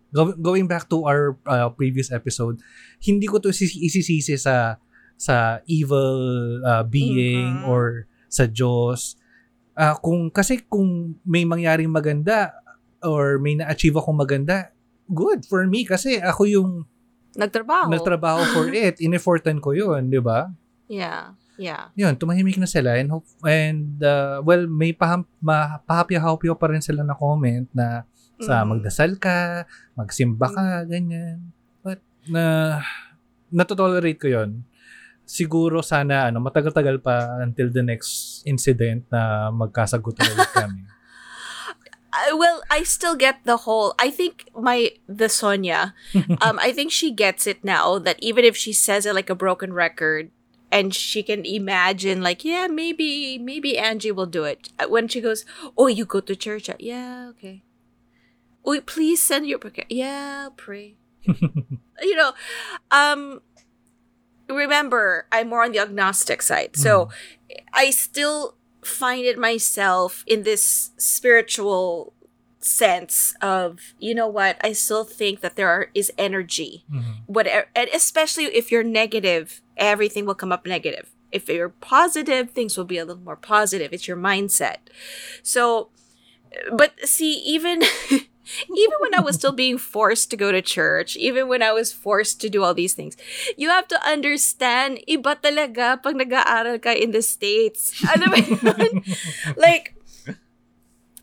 Go- 0.09 0.33
going 0.35 0.65
back 0.65 0.88
to 0.88 1.05
our 1.05 1.37
uh, 1.45 1.69
previous 1.69 2.09
episode, 2.09 2.65
hindi 2.99 3.29
ko 3.29 3.37
to 3.38 3.53
isi- 3.53 3.85
isisisi 3.85 4.41
sa 4.41 4.81
sa 5.15 5.61
evil 5.69 6.17
uh, 6.62 6.81
being 6.81 7.61
Mhm. 7.61 7.69
or 7.69 8.09
sa 8.31 8.49
Diyos. 8.49 9.19
Ah, 9.75 9.95
kung 9.95 10.31
kasi 10.31 10.65
kung 10.65 11.19
may 11.23 11.45
mangyaring 11.45 11.91
maganda 11.91 12.55
or 12.99 13.37
may 13.38 13.55
na-achieve 13.55 13.95
akong 13.95 14.17
maganda, 14.17 14.73
good 15.07 15.45
for 15.45 15.69
me 15.69 15.85
kasi 15.85 16.19
ako 16.19 16.43
yung 16.49 16.71
Nagtrabaho. 17.38 17.87
nagtrabaho 17.88 18.42
for 18.50 18.66
it, 18.75 18.99
ineffortan 18.99 19.62
ko 19.62 19.71
'yun, 19.71 20.11
'di 20.11 20.18
ba? 20.18 20.50
Yeah. 20.90 21.38
Yeah. 21.54 21.90
Yun, 21.95 22.14
tumahimik 22.14 22.54
na 22.54 22.66
sila 22.66 22.95
and 22.95 23.11
hope, 23.11 23.26
and 23.42 23.99
uh, 23.99 24.38
well, 24.40 24.66
may 24.66 24.90
paham, 24.90 25.26
ma, 25.38 25.78
pahapya-hapya 25.80 26.54
pa 26.54 26.66
rin 26.71 26.78
sila 26.78 27.02
na 27.02 27.14
comment 27.14 27.66
na 27.73 28.07
sa 28.38 28.62
Mhm. 28.62 28.66
magdasal 28.71 29.11
ka, 29.18 29.66
magsimba 29.95 30.47
ka, 30.49 30.87
ganyan. 30.87 31.50
But 31.83 31.99
na 32.26 32.78
natotolerate 33.49 34.18
ko 34.18 34.28
'yon. 34.28 34.62
Siguro 35.23 35.83
sana 35.83 36.30
ano, 36.30 36.38
matagal-tagal 36.38 36.99
pa 36.99 37.42
until 37.42 37.68
the 37.68 37.83
next 37.83 38.40
incident 38.45 39.04
na 39.11 39.50
magkasagutan 39.50 40.25
ulit 40.28 40.50
kami. 40.52 40.80
I, 42.12 42.33
well, 42.33 42.62
I 42.71 42.83
still 42.83 43.17
get 43.17 43.45
the 43.45 43.59
whole. 43.59 43.95
I 43.99 44.11
think 44.11 44.49
my 44.57 44.93
the 45.09 45.29
Sonia, 45.29 45.95
um, 46.41 46.59
I 46.59 46.73
think 46.73 46.93
she 46.93 47.11
gets 47.11 47.47
it 47.47 47.62
now 47.62 47.99
that 47.99 48.17
even 48.21 48.45
if 48.45 48.57
she 48.57 48.73
says 48.73 49.07
it 49.07 49.15
like 49.15 49.31
a 49.31 49.35
broken 49.35 49.73
record, 49.73 50.31
and 50.71 50.95
she 50.95 51.23
can 51.23 51.45
imagine 51.45 52.23
like, 52.23 52.45
yeah, 52.45 52.67
maybe 52.67 53.38
maybe 53.38 53.79
Angie 53.79 54.12
will 54.12 54.27
do 54.27 54.45
it 54.45 54.69
Uh, 54.79 54.88
when 54.88 55.09
she 55.09 55.21
goes, 55.21 55.45
oh, 55.77 55.87
you 55.87 56.05
go 56.05 56.21
to 56.21 56.37
church, 56.37 56.69
uh, 56.69 56.75
yeah, 56.79 57.29
okay. 57.31 57.62
Oh, 58.65 58.81
please 58.85 59.23
send 59.23 59.47
your 59.47 59.59
prayer. 59.59 59.87
Yeah, 59.88 60.49
pray. 60.57 60.97
you 61.27 62.17
know, 62.17 62.33
um, 62.91 63.41
remember 64.49 65.27
I'm 65.33 65.49
more 65.49 65.65
on 65.65 65.73
the 65.73 65.79
agnostic 65.81 66.43
side, 66.43 66.77
so 66.77 67.09
I 67.73 67.91
still 67.91 68.58
find 68.88 69.25
it 69.25 69.38
myself 69.38 70.25
in 70.26 70.42
this 70.42 70.90
spiritual 70.97 72.12
sense 72.61 73.35
of 73.40 73.78
you 74.00 74.14
know 74.14 74.26
what 74.26 74.57
I 74.62 74.73
still 74.73 75.04
think 75.04 75.40
that 75.40 75.54
there 75.54 75.68
are, 75.68 75.90
is 75.95 76.11
energy. 76.18 76.85
Mhm. 76.92 77.23
whatever 77.26 77.66
and 77.75 77.88
especially 77.95 78.47
if 78.47 78.73
you're 78.73 78.83
negative 78.83 79.62
everything 79.76 80.26
will 80.26 80.35
come 80.35 80.50
up 80.52 80.66
negative. 80.66 81.11
If 81.30 81.49
you're 81.49 81.68
positive 81.68 82.50
things 82.50 82.76
will 82.76 82.85
be 82.85 82.99
a 82.99 83.04
little 83.04 83.23
more 83.23 83.37
positive. 83.37 83.92
It's 83.92 84.09
your 84.09 84.16
mindset. 84.16 84.78
So 85.42 85.90
but 86.76 86.92
see 87.09 87.35
even 87.35 87.83
even 88.76 88.99
when 89.00 89.14
i 89.14 89.21
was 89.21 89.37
still 89.37 89.52
being 89.52 89.78
forced 89.78 90.31
to 90.31 90.37
go 90.37 90.52
to 90.52 90.62
church 90.62 91.17
even 91.17 91.49
when 91.49 91.62
i 91.62 91.73
was 91.73 91.93
forced 91.93 92.40
to 92.40 92.49
do 92.49 92.62
all 92.62 92.75
these 92.75 92.95
things 92.95 93.17
you 93.57 93.69
have 93.69 93.88
to 93.88 93.99
understand 94.07 95.00
iba 95.09 95.37
talaga 95.40 96.00
pag 96.02 96.17
nag-aaral 96.17 96.78
ka 96.81 96.93
in 96.93 97.11
the 97.12 97.23
states 97.23 97.93
ano 98.09 98.31
ba 98.31 98.38
yun? 98.40 99.02
like 99.57 99.95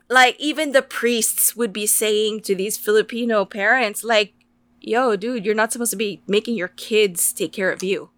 like 0.08 0.38
even 0.38 0.72
the 0.72 0.82
priests 0.82 1.56
would 1.56 1.72
be 1.72 1.86
saying 1.86 2.40
to 2.40 2.54
these 2.54 2.76
filipino 2.78 3.44
parents 3.44 4.04
like 4.04 4.34
yo 4.80 5.16
dude 5.16 5.44
you're 5.44 5.54
not 5.54 5.72
supposed 5.72 5.90
to 5.90 5.98
be 5.98 6.22
making 6.26 6.54
your 6.54 6.70
kids 6.78 7.32
take 7.32 7.52
care 7.52 7.72
of 7.72 7.82
you 7.82 8.10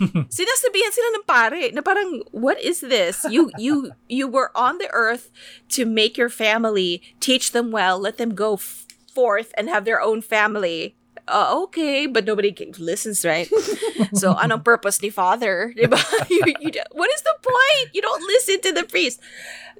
Sinasabihan 0.00 0.92
sila 0.92 1.08
ng 1.14 1.26
pare 1.26 1.70
na 1.72 1.80
parang, 1.80 2.22
what 2.32 2.60
is 2.60 2.80
this? 2.80 3.24
You, 3.28 3.50
you, 3.58 3.92
you 4.08 4.26
were 4.28 4.50
on 4.54 4.78
the 4.78 4.90
earth 4.92 5.30
to 5.70 5.84
make 5.84 6.16
your 6.16 6.30
family, 6.30 7.02
teach 7.20 7.52
them 7.52 7.70
well, 7.70 7.98
let 7.98 8.18
them 8.18 8.34
go 8.34 8.54
f- 8.54 8.86
forth 9.12 9.52
and 9.56 9.68
have 9.68 9.84
their 9.84 10.00
own 10.00 10.20
family. 10.20 10.96
Uh, 11.26 11.56
okay, 11.64 12.06
but 12.06 12.26
nobody 12.26 12.52
listens, 12.78 13.24
right? 13.24 13.48
so, 14.12 14.34
anong 14.34 14.62
purpose 14.62 15.00
ni 15.00 15.08
father? 15.08 15.72
Diba? 15.72 15.96
you, 16.28 16.42
you, 16.60 16.70
what 16.92 17.08
is 17.14 17.22
the 17.22 17.36
point? 17.40 17.94
You 17.94 18.02
don't 18.02 18.22
listen 18.28 18.60
to 18.60 18.72
the 18.72 18.84
priest. 18.84 19.20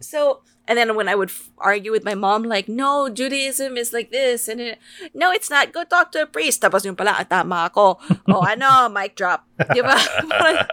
So, 0.01 0.41
and 0.67 0.79
then 0.79 0.97
when 0.97 1.09
I 1.09 1.15
would 1.15 1.29
f- 1.29 1.51
argue 1.59 1.93
with 1.93 2.05
my 2.05 2.15
mom, 2.15 2.45
like, 2.45 2.69
no, 2.69 3.09
Judaism 3.09 3.77
is 3.77 3.93
like 3.93 4.11
this, 4.11 4.49
and 4.49 4.61
it, 4.61 4.79
no, 5.13 5.31
it's 5.31 5.51
not. 5.51 5.73
Go 5.73 5.85
talk 5.85 6.13
to 6.13 6.23
a 6.23 6.27
priest. 6.27 6.63
Tapos 6.63 6.85
yung 6.85 6.97
pala, 6.97 7.27
tama 7.29 7.69
ako. 7.69 8.01
Oh, 8.33 8.45
ano, 8.53 8.89
mic 8.89 9.17
drop. 9.17 9.45
Di 9.61 9.85
ba? 9.85 9.97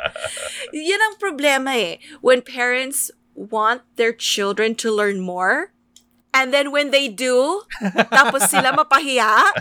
Yan 0.73 1.01
ang 1.03 1.15
problema 1.19 1.75
eh. 1.75 1.99
When 2.23 2.41
parents 2.41 3.11
want 3.35 3.83
their 3.95 4.13
children 4.15 4.75
to 4.79 4.91
learn 4.91 5.19
more, 5.19 5.75
and 6.33 6.53
then 6.53 6.71
when 6.71 6.91
they 6.91 7.07
do, 7.07 7.63
tapos 7.81 8.47
sila 8.47 8.71
mapahiya, 8.77 9.51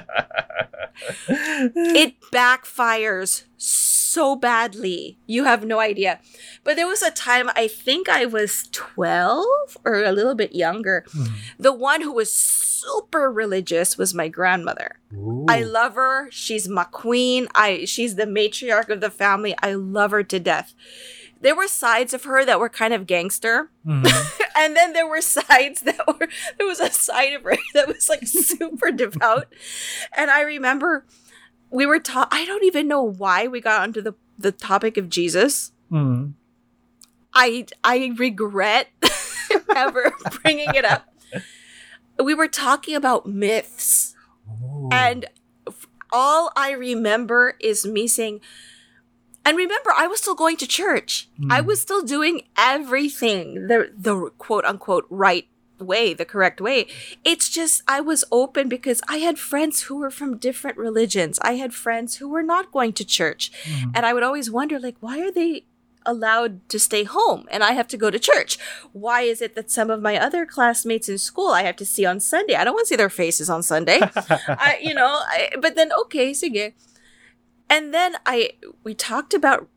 it 1.95 2.15
backfires 2.33 3.45
so 3.57 4.37
badly. 4.37 5.19
You 5.27 5.45
have 5.45 5.65
no 5.65 5.79
idea. 5.79 6.21
But 6.65 6.77
there 6.77 6.87
was 6.87 7.03
a 7.03 7.11
time, 7.11 7.51
I 7.55 7.69
think 7.69 8.09
I 8.09 8.27
was 8.27 8.69
12 8.73 9.47
or 9.85 10.03
a 10.03 10.13
little 10.13 10.35
bit 10.35 10.55
younger. 10.55 11.05
Hmm. 11.13 11.27
The 11.59 11.73
one 11.73 12.03
who 12.03 12.13
was 12.13 12.33
super 12.33 13.31
religious 13.31 13.99
was 13.99 14.15
my 14.15 14.29
grandmother. 14.29 14.97
Ooh. 15.15 15.47
I 15.49 15.63
love 15.63 15.95
her. 15.95 16.29
She's 16.31 16.69
my 16.69 16.85
queen. 16.85 17.49
I 17.55 17.85
she's 17.85 18.15
the 18.17 18.25
matriarch 18.27 18.89
of 18.89 19.01
the 19.01 19.11
family. 19.11 19.55
I 19.63 19.75
love 19.75 20.11
her 20.13 20.23
to 20.23 20.39
death. 20.41 20.75
There 21.41 21.57
were 21.57 21.69
sides 21.69 22.13
of 22.13 22.25
her 22.25 22.45
that 22.45 22.61
were 22.61 22.69
kind 22.69 22.93
of 22.95 23.07
gangster. 23.07 23.71
Mhm. 23.87 24.07
And 24.57 24.77
then 24.77 24.93
there 24.93 25.07
were 25.07 25.23
sides 25.23 25.81
that 25.83 26.01
were 26.07 26.29
there 26.59 26.67
was 26.67 26.81
a 26.81 26.91
side 26.91 27.33
of 27.33 27.45
her 27.45 27.57
that 27.75 27.89
was 27.89 28.09
like 28.11 28.27
super 28.27 28.91
devout. 28.93 29.47
And 30.15 30.31
I 30.31 30.43
remember 30.43 31.07
we 31.71 31.87
were 31.87 31.99
taught 32.01 32.29
I 32.31 32.45
don't 32.45 32.65
even 32.65 32.87
know 32.87 33.03
why 33.03 33.47
we 33.47 33.61
got 33.63 33.81
onto 33.83 34.03
the 34.03 34.15
the 34.37 34.53
topic 34.53 34.97
of 34.99 35.09
Jesus. 35.09 35.73
Mhm. 35.91 36.35
I 37.33 37.67
I 37.83 38.13
regret 38.19 38.89
ever 39.75 40.13
bringing 40.43 40.75
it 40.75 40.85
up. 40.85 41.07
We 42.23 42.35
were 42.35 42.49
talking 42.49 42.95
about 42.97 43.27
myths. 43.27 44.15
Oh. 44.51 44.89
And 44.93 45.25
f- 45.67 45.87
all 46.13 46.51
I 46.55 46.73
remember 46.73 47.55
is 47.61 47.87
me 47.87 48.07
saying, 48.09 48.41
and 49.51 49.59
remember, 49.59 49.91
I 49.91 50.07
was 50.07 50.21
still 50.23 50.37
going 50.45 50.57
to 50.63 50.67
church. 50.81 51.27
I 51.51 51.59
Mm. 51.61 51.67
was 51.71 51.79
still 51.87 52.03
doing 52.17 52.37
everything 52.57 53.67
the 53.71 53.79
the 54.07 54.15
quote 54.39 54.65
unquote 54.65 55.07
right 55.11 55.47
way, 55.93 56.13
the 56.21 56.29
correct 56.35 56.61
way. 56.61 56.87
It's 57.25 57.49
just 57.59 57.83
I 57.97 58.01
was 58.11 58.23
open 58.31 58.69
because 58.69 59.01
I 59.09 59.19
had 59.27 59.39
friends 59.51 59.77
who 59.87 59.97
were 60.03 60.11
from 60.19 60.37
different 60.49 60.77
religions. 60.77 61.35
I 61.51 61.53
had 61.63 61.73
friends 61.87 62.11
who 62.19 62.29
were 62.29 62.47
not 62.55 62.71
going 62.77 62.93
to 63.01 63.05
church. 63.19 63.51
Mhm. 63.65 63.93
And 63.95 64.03
I 64.07 64.13
would 64.15 64.23
always 64.29 64.51
wonder, 64.59 64.79
like, 64.79 64.97
why 65.01 65.17
are 65.25 65.33
they 65.41 65.65
allowed 66.07 66.53
to 66.73 66.79
stay 66.79 67.05
home 67.05 67.47
and 67.53 67.63
I 67.63 67.73
have 67.79 67.89
to 67.93 67.97
go 68.05 68.09
to 68.11 68.19
church? 68.19 68.53
Why 68.93 69.21
is 69.33 69.41
it 69.45 69.55
that 69.57 69.71
some 69.71 69.89
of 69.95 70.01
my 70.09 70.15
other 70.27 70.43
classmates 70.57 71.09
in 71.13 71.19
school 71.19 71.49
I 71.61 71.63
have 71.69 71.77
to 71.77 71.87
see 71.95 72.05
on 72.13 72.21
Sunday? 72.21 72.55
I 72.57 72.65
don't 72.65 72.75
want 72.77 72.87
to 72.87 72.93
see 72.93 72.97
their 73.03 73.11
faces 73.25 73.49
on 73.51 73.63
Sunday. 73.63 74.01
I, 74.69 74.71
you 74.89 74.95
know, 75.01 75.13
I, 75.37 75.51
but 75.65 75.73
then, 75.77 75.91
okay, 76.05 76.29
sige. 76.33 76.73
And 77.71 77.95
then 77.95 78.17
I, 78.27 78.59
we 78.83 78.93
talked 78.95 79.33
about 79.33 79.69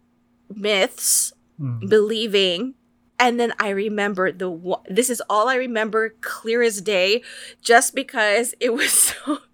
myths, 0.49 1.31
Mhm. 1.61 1.87
believing, 1.87 2.73
and 3.21 3.37
then 3.39 3.53
I 3.61 3.69
remember 3.69 4.33
the, 4.33 4.49
this 4.89 5.09
is 5.13 5.21
all 5.29 5.47
I 5.47 5.55
remember 5.55 6.17
clear 6.25 6.65
as 6.65 6.81
day, 6.81 7.21
just 7.61 7.93
because 7.93 8.57
it 8.59 8.73
was 8.73 8.89
so, 9.13 9.45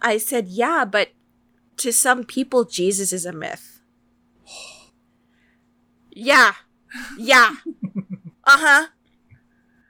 I 0.00 0.16
said, 0.22 0.46
yeah, 0.46 0.86
but 0.86 1.10
to 1.82 1.90
some 1.92 2.22
people, 2.22 2.62
Jesus 2.64 3.12
is 3.12 3.26
a 3.26 3.32
myth. 3.34 3.82
Yeah. 6.14 6.52
Yeah. 7.18 7.56
Uh 8.44 8.58
huh. 8.58 8.86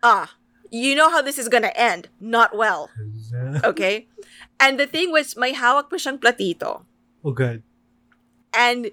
Ah. 0.02 0.36
You 0.70 0.94
know 0.94 1.08
how 1.08 1.20
this 1.24 1.38
is 1.38 1.48
gonna 1.48 1.72
end. 1.74 2.08
Not 2.20 2.52
well. 2.56 2.90
Okay? 3.64 4.08
And 4.60 4.76
the 4.78 4.86
thing 4.86 5.08
was, 5.10 5.36
may 5.36 5.52
hawak 5.56 5.88
pa 5.88 5.96
siyang 5.96 6.20
platito. 6.20 6.84
Oh, 7.24 7.32
good. 7.32 7.62
And 8.54 8.90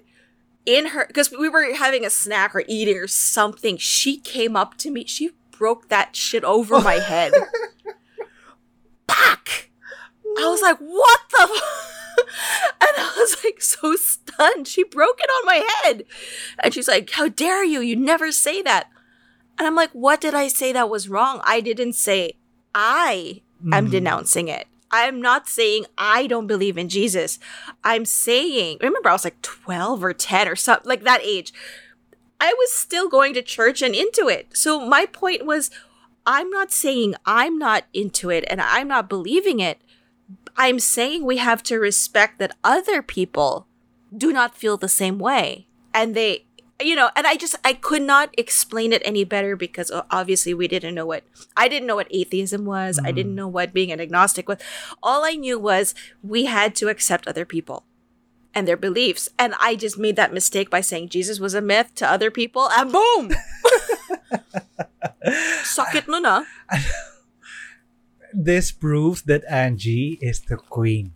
in 0.66 0.86
her, 0.86 1.06
because 1.06 1.30
we 1.30 1.48
were 1.48 1.74
having 1.74 2.04
a 2.04 2.10
snack 2.10 2.54
or 2.54 2.62
eating 2.68 2.96
or 2.96 3.06
something, 3.08 3.76
she 3.76 4.18
came 4.18 4.56
up 4.56 4.76
to 4.78 4.90
me. 4.90 5.04
She 5.06 5.30
broke 5.50 5.88
that 5.88 6.14
shit 6.16 6.44
over 6.44 6.80
my 6.80 6.94
head. 7.00 7.32
Back! 9.06 9.70
I 10.38 10.48
was 10.48 10.62
like, 10.62 10.78
what 10.78 11.20
the? 11.30 11.42
F-? 11.42 11.86
And 12.82 12.90
I 12.98 13.14
was 13.18 13.36
like 13.44 13.62
so 13.62 13.96
stunned. 13.96 14.68
She 14.68 14.84
broke 14.84 15.18
it 15.20 15.30
on 15.30 15.46
my 15.46 15.66
head. 15.84 16.04
And 16.62 16.72
she's 16.74 16.86
like, 16.88 17.10
how 17.10 17.28
dare 17.28 17.64
you? 17.64 17.80
You 17.80 17.96
never 17.96 18.30
say 18.30 18.62
that. 18.62 18.88
And 19.58 19.66
I'm 19.66 19.74
like, 19.74 19.90
what 19.92 20.20
did 20.20 20.34
I 20.34 20.48
say 20.48 20.72
that 20.72 20.90
was 20.90 21.08
wrong? 21.08 21.40
I 21.44 21.60
didn't 21.60 21.94
say 21.94 22.32
I 22.74 23.42
am 23.72 23.88
Mhm. 23.88 23.90
denouncing 23.90 24.48
it. 24.48 24.66
I'm 24.90 25.20
not 25.20 25.48
saying 25.48 25.86
I 25.96 26.26
don't 26.26 26.46
believe 26.46 26.76
in 26.76 26.88
Jesus. 26.88 27.38
I'm 27.84 28.04
saying, 28.04 28.78
remember, 28.80 29.08
I 29.08 29.12
was 29.12 29.24
like 29.24 29.40
12 29.42 30.02
or 30.02 30.12
10 30.12 30.48
or 30.48 30.56
something 30.56 30.88
like 30.88 31.04
that 31.04 31.22
age. 31.22 31.52
I 32.40 32.54
was 32.54 32.72
still 32.72 33.08
going 33.08 33.34
to 33.34 33.42
church 33.42 33.82
and 33.82 33.94
into 33.94 34.28
it. 34.28 34.56
So 34.56 34.84
my 34.84 35.06
point 35.06 35.44
was, 35.44 35.70
I'm 36.26 36.50
not 36.50 36.72
saying 36.72 37.14
I'm 37.26 37.58
not 37.58 37.84
into 37.92 38.30
it 38.30 38.44
and 38.48 38.60
I'm 38.60 38.88
not 38.88 39.08
believing 39.08 39.60
it. 39.60 39.80
I'm 40.56 40.78
saying 40.78 41.24
we 41.24 41.38
have 41.38 41.62
to 41.64 41.78
respect 41.78 42.38
that 42.38 42.56
other 42.64 43.02
people 43.02 43.66
do 44.16 44.32
not 44.32 44.56
feel 44.56 44.76
the 44.76 44.88
same 44.88 45.18
way. 45.18 45.66
And 45.92 46.14
they, 46.14 46.46
you 46.80 46.96
know, 46.96 47.10
and 47.14 47.26
I 47.26 47.36
just, 47.36 47.56
I 47.64 47.74
could 47.74 48.02
not 48.02 48.34
explain 48.38 48.92
it 48.92 49.02
any 49.04 49.24
better 49.24 49.56
because 49.56 49.90
obviously 50.10 50.54
we 50.54 50.68
didn't 50.68 50.94
know 50.94 51.06
what, 51.06 51.24
I 51.56 51.68
didn't 51.68 51.86
know 51.86 51.96
what 51.96 52.08
atheism 52.10 52.64
was. 52.64 52.98
I 53.04 53.12
didn't 53.12 53.34
know 53.34 53.48
what 53.48 53.72
being 53.72 53.92
an 53.92 54.00
agnostic 54.00 54.48
was. 54.48 54.58
All 55.02 55.24
I 55.24 55.32
knew 55.32 55.58
was 55.58 55.94
we 56.22 56.46
had 56.46 56.74
to 56.76 56.88
accept 56.88 57.26
other 57.26 57.44
people 57.44 57.84
and 58.54 58.66
their 58.66 58.76
beliefs. 58.76 59.28
And 59.38 59.54
I 59.60 59.76
just 59.76 59.98
made 59.98 60.16
that 60.16 60.32
mistake 60.32 60.70
by 60.70 60.80
saying 60.80 61.10
Jesus 61.10 61.38
was 61.38 61.54
a 61.54 61.60
myth 61.60 61.94
to 61.96 62.10
other 62.10 62.30
people 62.30 62.68
and 62.70 62.92
boom! 62.92 63.32
Sakit 65.62 66.08
nun 66.08 66.26
ah. 66.26 66.44
This 68.32 68.70
proves 68.70 69.22
that 69.22 69.42
Angie 69.50 70.18
is 70.20 70.40
the 70.40 70.56
queen. 70.56 71.14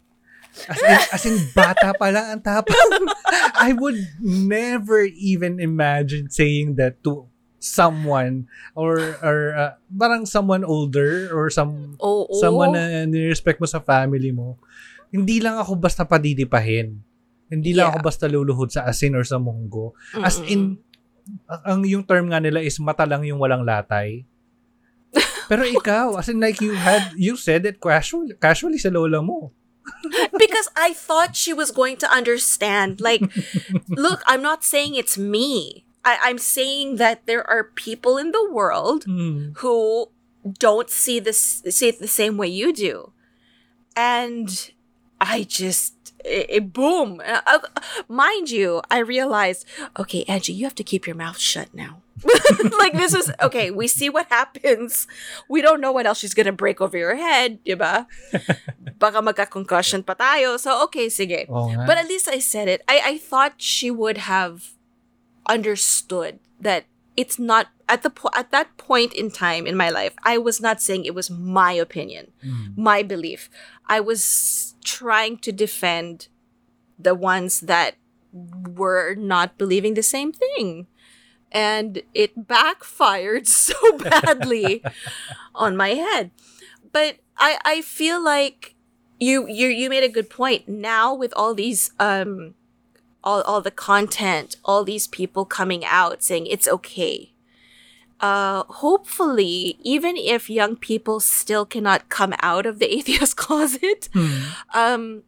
As 0.55 0.79
in, 0.79 0.99
as 1.11 1.23
in 1.27 1.37
bata 1.51 1.91
pa 1.93 2.15
lang 2.15 2.39
ang 2.39 2.43
tapang. 2.43 2.91
I 3.59 3.75
would 3.75 3.99
never 4.23 5.03
even 5.05 5.59
imagine 5.59 6.31
saying 6.31 6.79
that 6.79 7.03
to 7.03 7.27
someone 7.59 8.47
or 8.77 9.01
or 9.25 9.39
uh, 9.57 9.73
parang 9.89 10.29
someone 10.29 10.63
older 10.63 11.33
or 11.33 11.49
some 11.49 11.97
Oo. 11.97 12.29
someone 12.39 12.77
na 12.77 13.09
nirespect 13.09 13.59
mo 13.59 13.67
sa 13.67 13.81
family 13.83 14.31
mo. 14.31 14.61
Hindi 15.11 15.41
lang 15.41 15.59
ako 15.59 15.79
basta 15.81 16.05
padidipahin. 16.05 17.01
Hindi 17.49 17.71
lang 17.73 17.91
Yeah. 17.91 17.93
ako 17.97 17.99
basta 18.05 18.27
luluhod 18.27 18.71
sa 18.71 18.85
asin 18.85 19.15
or 19.15 19.23
sa 19.23 19.39
munggo. 19.39 19.95
As 20.19 20.43
in, 20.45 20.79
ang 21.65 21.87
yung 21.87 22.03
term 22.05 22.29
nga 22.29 22.43
nila 22.43 22.61
is 22.61 22.77
mata 22.83 23.07
lang 23.07 23.23
yung 23.25 23.39
walang 23.39 23.63
latay. 23.63 24.27
Pero 25.45 25.63
ikaw, 25.63 26.17
as 26.19 26.33
in 26.33 26.41
like 26.41 26.59
you 26.59 26.73
had, 26.73 27.13
you 27.15 27.37
said 27.37 27.63
it 27.69 27.79
casual, 27.79 28.27
casually 28.41 28.81
sa 28.81 28.89
lola 28.91 29.21
mo. 29.21 29.53
Because 30.39 30.69
I 30.77 30.93
thought 30.93 31.37
she 31.37 31.53
was 31.53 31.71
going 31.71 31.97
to 31.99 32.11
understand. 32.11 33.01
Like, 33.01 33.23
look, 33.89 34.23
I'm 34.27 34.43
not 34.43 34.65
saying 34.65 34.95
it's 34.95 35.17
me. 35.19 35.85
I, 36.05 36.19
I'm 36.23 36.39
saying 36.39 36.97
that 36.97 37.27
there 37.27 37.49
are 37.49 37.65
people 37.65 38.19
in 38.19 38.33
the 38.33 38.49
world 38.51 39.05
Hmm. 39.05 39.53
who 39.57 40.09
don't 40.59 40.91
see 40.91 41.21
this 41.21 41.63
see 41.71 41.89
it 41.89 42.01
the 42.01 42.09
same 42.09 42.37
way 42.37 42.49
you 42.49 42.73
do, 42.73 43.13
and 43.97 44.71
I 45.21 45.45
just 45.45 46.13
it, 46.25 46.47
it- 46.49 46.73
boom. 46.73 47.21
Uh, 47.25 47.41
uh, 47.47 47.59
mind 48.09 48.51
you, 48.51 48.83
I 48.91 48.99
realized 48.99 49.67
okay, 49.99 50.25
Angie, 50.29 50.53
you 50.53 50.65
have 50.67 50.75
to 50.77 50.85
keep 50.85 51.07
your 51.07 51.17
mouth 51.17 51.39
shut 51.39 51.73
now. 51.75 52.03
like 52.79 52.95
this 52.95 53.15
is 53.15 53.31
okay. 53.43 53.71
We 53.71 53.87
see 53.89 54.09
what 54.09 54.27
happens. 54.31 55.07
We 55.49 55.61
don't 55.63 55.81
know 55.81 55.91
what 55.93 56.07
else 56.07 56.19
she's 56.23 56.35
gonna 56.35 56.55
break 56.55 56.81
over 56.81 56.97
your 56.97 57.17
head, 57.17 57.59
diba? 57.65 58.07
Baka 59.03 59.19
magka-concussion 59.19 60.05
pa 60.07 60.15
tayo. 60.15 60.55
So 60.59 60.85
okay, 60.87 61.11
sige. 61.11 61.51
Nga. 61.51 61.85
But 61.87 61.99
at 61.99 62.07
least 62.07 62.29
I 62.31 62.39
said 62.39 62.69
it. 62.69 62.83
I, 62.87 63.03
I 63.05 63.15
thought 63.19 63.59
she 63.59 63.91
would 63.91 64.19
have 64.31 64.73
understood 65.49 66.39
that 66.61 66.85
it's 67.17 67.39
not 67.39 67.69
at 67.89 68.03
the 68.03 68.11
po- 68.11 68.33
at 68.35 68.51
that 68.51 68.77
point 68.77 69.13
in 69.13 69.31
time 69.31 69.67
in 69.67 69.77
my 69.77 69.91
life. 69.91 70.15
I 70.25 70.39
was 70.39 70.61
not 70.61 70.81
saying 70.81 71.05
it 71.05 71.15
was 71.15 71.31
my 71.31 71.73
opinion, 71.73 72.33
Mm. 72.43 72.77
my 72.79 73.03
belief. 73.03 73.51
I 73.87 74.01
was 74.01 74.75
trying 74.85 75.39
to 75.45 75.53
defend 75.53 76.29
the 76.99 77.15
ones 77.15 77.61
that 77.61 77.97
were 78.33 79.15
not 79.15 79.59
believing 79.59 79.95
the 79.95 80.03
same 80.03 80.33
thing. 80.33 80.87
And 81.55 82.03
it 82.13 82.47
backfired 82.49 83.47
so 83.63 83.75
badly 83.99 84.83
on 85.55 85.77
my 85.77 85.91
head. 85.91 86.31
But 86.93 87.17
I, 87.39 87.59
I 87.65 87.81
feel 87.81 88.23
like 88.23 88.75
you 89.21 89.49
you 89.49 89.69
you 89.69 89.89
made 89.89 90.03
a 90.05 90.09
good 90.09 90.29
point. 90.29 90.69
Now 90.69 91.15
with 91.15 91.33
all 91.37 91.55
these 91.55 91.91
um 91.99 92.55
all, 93.23 93.41
all 93.43 93.61
the 93.63 93.71
content, 93.71 94.57
all 94.65 94.85
these 94.85 95.07
people 95.07 95.45
coming 95.47 95.85
out 95.85 96.23
saying 96.23 96.47
it's 96.47 96.69
okay. 96.69 97.31
Uh, 98.21 98.65
hopefully, 98.69 99.77
even 99.83 100.17
if 100.17 100.49
young 100.49 100.77
people 100.77 101.21
still 101.21 101.67
cannot 101.67 102.09
come 102.09 102.35
out 102.41 102.65
of 102.67 102.79
the 102.79 102.93
atheist 102.97 103.37
closet, 103.37 104.09
Hmm. 104.13 104.41
um, 104.75 105.23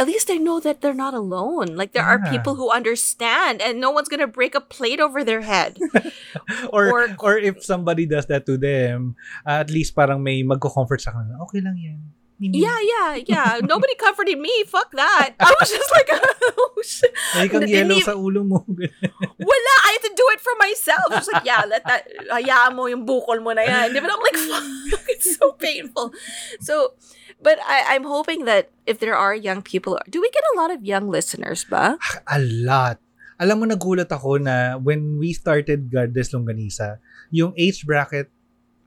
at 0.00 0.08
least 0.08 0.32
they 0.32 0.40
know 0.40 0.56
that 0.64 0.80
they're 0.80 0.96
not 0.96 1.12
alone. 1.12 1.76
Like 1.76 1.92
there 1.92 2.08
are 2.08 2.16
people 2.32 2.56
who 2.56 2.72
understand, 2.72 3.60
and 3.60 3.76
no 3.76 3.92
one's 3.92 4.08
gonna 4.08 4.26
break 4.26 4.56
a 4.56 4.64
plate 4.64 4.96
over 4.98 5.20
their 5.20 5.44
head. 5.44 5.76
or, 6.72 6.88
Or- 6.88 7.08
or 7.20 7.32
if 7.36 7.60
somebody 7.60 8.08
does 8.08 8.24
that 8.32 8.48
to 8.48 8.56
them, 8.56 9.14
uh, 9.44 9.60
at 9.60 9.68
least 9.68 9.92
parang 9.92 10.24
may 10.24 10.40
magko-comfort 10.40 11.04
sa 11.04 11.12
kanila. 11.12 11.44
Okay 11.44 11.60
lang 11.60 11.76
yan. 11.76 12.00
Yeah, 12.40 12.80
yeah, 12.80 13.10
yeah. 13.28 13.50
Nobody 13.68 13.92
comforted 14.00 14.40
me. 14.40 14.64
Fuck 14.64 14.96
that. 14.96 15.36
I 15.36 15.52
was 15.60 15.68
just 15.68 15.92
like, 15.92 16.08
oh 16.56 16.80
shit. 16.80 17.12
May 17.36 17.52
kang 17.52 17.68
yellow 17.68 18.00
sa 18.00 18.16
ulo 18.16 18.40
mo. 18.40 18.64
Wala, 18.64 19.74
I 19.84 19.90
had 19.92 20.02
to 20.08 20.12
do 20.16 20.24
it 20.32 20.40
for 20.40 20.56
myself. 20.56 21.20
Just 21.20 21.28
like, 21.36 21.44
yeah, 21.44 21.60
let 21.68 21.84
that, 21.84 22.08
hayaan 22.32 22.72
mo 22.80 22.88
yung 22.88 23.04
bukol 23.04 23.44
mo 23.44 23.52
na 23.52 23.68
yan. 23.68 23.92
But 23.92 24.08
I'm 24.08 24.24
like, 24.24 24.40
fuck, 24.88 25.04
it's 25.12 25.36
so 25.36 25.52
painful. 25.52 26.16
So, 26.64 26.96
but 27.42 27.58
I, 27.64 27.96
I'm 27.96 28.04
hoping 28.04 28.44
that 28.44 28.70
if 28.86 28.98
there 28.98 29.16
are 29.16 29.34
young 29.34 29.62
people, 29.62 29.98
do 30.08 30.20
we 30.20 30.30
get 30.30 30.44
a 30.52 30.56
lot 30.56 30.70
of 30.70 30.84
young 30.84 31.08
listeners 31.08 31.64
ba? 31.64 31.96
a 32.28 32.38
lot. 32.40 33.00
Alam 33.40 33.60
mo, 33.60 33.64
nagulat 33.64 34.12
ako 34.12 34.36
na 34.36 34.76
when 34.76 35.16
we 35.16 35.32
started 35.32 35.88
Goddess 35.88 36.36
Longanisa, 36.36 37.00
yung 37.32 37.56
age 37.56 37.88
bracket 37.88 38.28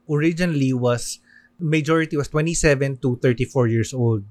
originally 0.06 0.74
was, 0.74 1.18
majority 1.58 2.18
was 2.18 2.28
27 2.30 2.98
to 3.02 3.18
34 3.18 3.68
years 3.68 3.94
old. 3.94 4.24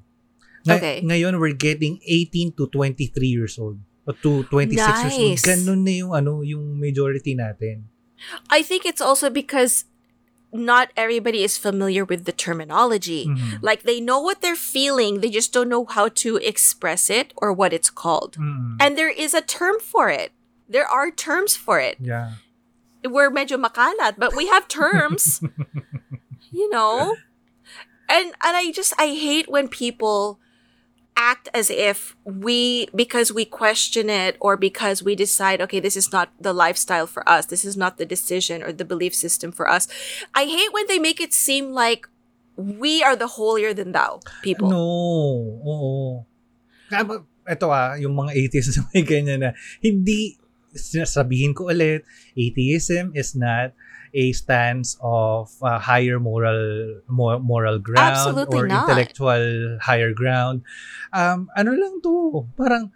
Ngay- 0.63 0.79
Okay. 0.79 0.97
Ngayon, 1.03 1.43
we're 1.43 1.59
getting 1.59 1.99
18 2.07 2.55
to 2.55 2.71
23 2.71 3.11
years 3.27 3.59
old. 3.59 3.83
O 4.07 4.15
to 4.15 4.43
26 4.47 4.79
years 4.79 5.15
old. 5.15 5.31
Nice. 5.35 5.43
Ganun 5.43 5.81
na 5.83 5.93
yung, 5.95 6.13
ano, 6.15 6.43
yung 6.43 6.79
majority 6.79 7.35
natin. 7.35 7.87
I 8.51 8.63
think 8.63 8.87
it's 8.87 9.03
also 9.03 9.27
because 9.31 9.91
not 10.53 10.93
everybody 10.97 11.43
is 11.43 11.57
familiar 11.57 12.05
with 12.05 12.25
the 12.25 12.33
terminology. 12.33 13.27
Mhm. 13.27 13.59
Like 13.63 13.83
they 13.83 14.01
know 14.01 14.21
what 14.21 14.41
they're 14.45 14.55
feeling, 14.55 15.21
they 15.21 15.31
just 15.31 15.53
don't 15.53 15.69
know 15.69 15.85
how 15.89 16.09
to 16.23 16.37
express 16.37 17.09
it 17.09 17.33
or 17.37 17.53
what 17.53 17.73
it's 17.73 17.89
called. 17.89 18.37
Mm. 18.37 18.77
And 18.79 18.97
there 18.97 19.11
is 19.11 19.33
a 19.33 19.41
term 19.41 19.81
for 19.81 20.11
it. 20.13 20.33
There 20.69 20.87
are 20.87 21.11
terms 21.11 21.57
for 21.57 21.81
it. 21.81 21.97
Yeah. 21.99 22.37
We're 23.05 23.31
medyo 23.33 23.57
makalat, 23.57 24.21
but 24.21 24.37
we 24.37 24.47
have 24.53 24.69
terms. 24.69 25.41
you 26.53 26.69
know? 26.71 27.17
And 28.09 28.37
and 28.45 28.55
I 28.57 28.71
just 28.73 28.93
I 29.01 29.17
hate 29.17 29.49
when 29.49 29.69
people 29.69 30.39
act 31.43 31.57
as 31.57 31.71
if 31.71 32.15
we 32.25 32.87
because 32.95 33.33
we 33.33 33.45
question 33.45 34.09
it 34.11 34.37
or 34.41 34.57
because 34.57 35.03
we 35.03 35.15
decide 35.15 35.61
okay 35.61 35.81
this 35.81 35.97
is 35.97 36.13
not 36.13 36.31
the 36.41 36.53
lifestyle 36.53 37.07
for 37.07 37.27
us 37.29 37.47
this 37.47 37.65
is 37.65 37.77
not 37.77 37.99
the 37.99 38.07
decision 38.07 38.63
or 38.63 38.73
the 38.73 38.85
belief 38.85 39.15
system 39.15 39.51
for 39.51 39.69
us 39.69 39.89
i 40.35 40.45
hate 40.45 40.73
when 40.73 40.87
they 40.87 40.99
make 40.99 41.21
it 41.21 41.35
seem 41.35 41.73
like 41.73 42.07
we 42.57 43.03
are 43.03 43.17
the 43.17 43.39
holier 43.39 43.75
than 43.75 43.93
thou 43.93 44.21
people 44.43 44.71
No. 44.71 44.85
Oo. 45.67 46.27
Ah, 46.93 47.97
yung 47.97 48.13
mga 48.13 48.37
atheists 48.37 48.77
may 48.93 49.01
ganyan 49.01 49.41
na, 49.41 49.51
hindi, 49.81 50.37
sinasabihin 50.77 51.57
ko 51.57 51.73
ulit, 51.73 52.05
atheism 52.37 53.17
is 53.17 53.33
not 53.33 53.73
a 54.13 54.25
stance 54.37 55.01
of 55.01 55.49
uh, 55.65 55.81
higher 55.81 56.21
moral 56.21 57.01
mo- 57.09 57.41
moral 57.41 57.81
ground 57.81 58.13
Absolutely 58.13 58.61
or 58.61 58.67
not. 58.69 58.85
intellectual 58.85 59.45
higher 59.81 60.13
ground. 60.13 60.61
Um, 61.13 61.49
ano 61.57 61.73
lang 61.73 62.05
to, 62.05 62.45
parang 62.55 62.93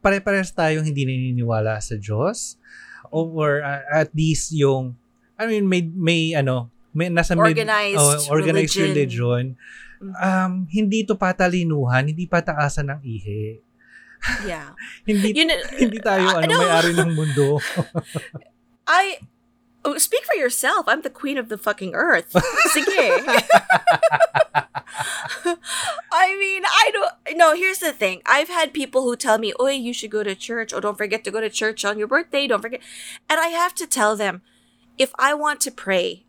pare-pares 0.00 0.48
tayong 0.56 0.88
hindi 0.88 1.04
naniniwala 1.04 1.76
sa 1.84 2.00
Diyos 2.00 2.56
or 3.12 3.60
uh, 3.60 3.84
at 3.92 4.12
least 4.16 4.52
yung 4.56 4.96
I 5.38 5.46
mean 5.46 5.68
may 5.68 5.84
may 5.84 6.32
ano 6.34 6.72
may 6.96 7.12
nasa 7.12 7.36
mid- 7.36 7.54
Organized 7.54 8.00
oh, 8.00 8.32
organized 8.32 8.74
religion. 8.76 9.54
religion. 9.54 10.16
Um, 10.22 10.70
hindi 10.70 11.02
to 11.04 11.18
patalinuhan, 11.18 12.06
hindi 12.06 12.24
pataasan 12.30 12.86
ng 12.94 13.00
ihi. 13.02 13.58
yeah 14.46 14.74
Hindi 15.06 15.30
you 15.30 15.46
know 15.46 15.58
hindi 15.78 15.98
tayo 16.02 16.26
uh, 16.26 16.42
ano 16.42 16.50
no. 16.50 16.58
may-ari 16.58 16.90
ng 16.94 17.10
mundo. 17.14 17.62
i 18.88 19.20
oh, 19.88 19.98
speak 19.98 20.24
for 20.24 20.34
yourself 20.34 20.84
i'm 20.86 21.02
the 21.02 21.10
queen 21.10 21.38
of 21.38 21.48
the 21.48 21.58
fucking 21.58 21.94
earth 21.94 22.32
sige 22.32 23.44
I 26.12 26.36
mean, 26.36 26.62
I 26.64 26.90
don't. 26.92 27.38
No, 27.38 27.54
here's 27.54 27.78
the 27.78 27.92
thing. 27.92 28.22
I've 28.26 28.48
had 28.48 28.72
people 28.72 29.02
who 29.02 29.16
tell 29.16 29.38
me, 29.38 29.52
"Oh, 29.58 29.68
you 29.68 29.92
should 29.92 30.10
go 30.10 30.22
to 30.22 30.34
church. 30.34 30.72
Oh, 30.72 30.80
don't 30.80 30.98
forget 30.98 31.24
to 31.24 31.30
go 31.30 31.40
to 31.40 31.50
church 31.50 31.84
on 31.84 31.98
your 31.98 32.08
birthday. 32.08 32.46
Don't 32.46 32.62
forget." 32.62 32.80
And 33.28 33.40
I 33.40 33.48
have 33.48 33.74
to 33.76 33.86
tell 33.86 34.16
them, 34.16 34.42
if 34.96 35.12
I 35.18 35.34
want 35.34 35.60
to 35.62 35.70
pray, 35.70 36.24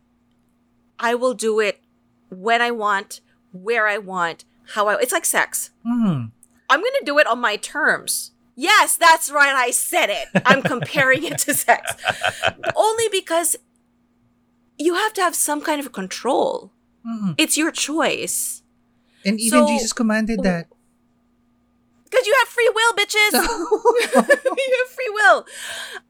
I 0.98 1.14
will 1.14 1.34
do 1.34 1.60
it 1.60 1.80
when 2.28 2.62
I 2.62 2.70
want, 2.70 3.20
where 3.52 3.88
I 3.88 3.98
want, 3.98 4.44
how 4.74 4.88
I. 4.88 4.94
It's 5.00 5.12
like 5.12 5.24
sex. 5.24 5.70
Hmm. 5.84 6.26
I'm 6.68 6.80
gonna 6.80 7.04
do 7.04 7.18
it 7.18 7.26
on 7.26 7.40
my 7.40 7.56
terms. 7.56 8.32
Yes, 8.60 8.96
that's 8.96 9.30
right. 9.30 9.54
I 9.54 9.70
said 9.70 10.10
it. 10.10 10.28
I'm 10.44 10.60
comparing 10.60 11.24
it 11.24 11.38
to 11.48 11.54
sex, 11.54 11.94
only 12.76 13.08
because 13.08 13.56
you 14.76 14.94
have 14.94 15.14
to 15.14 15.22
have 15.22 15.34
some 15.34 15.62
kind 15.62 15.80
of 15.80 15.92
control. 15.92 16.70
Hmm. 17.02 17.32
It's 17.38 17.56
your 17.56 17.70
choice. 17.72 18.60
And 19.24 19.40
even 19.40 19.60
So- 19.60 19.66
Jesus 19.66 19.94
commanded 19.94 20.42
that. 20.42 20.66
Because 22.04 22.26
you 22.26 22.34
have 22.40 22.48
free 22.48 22.70
will, 22.74 22.92
bitches. 23.00 23.32
you 24.60 24.76
have 24.84 24.90
free 24.92 25.12
will. 25.14 25.46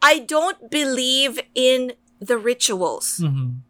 I 0.02 0.18
don't 0.18 0.70
believe 0.70 1.38
in 1.54 1.92
the 2.18 2.36
rituals. 2.36 3.20
Mhm. 3.22 3.60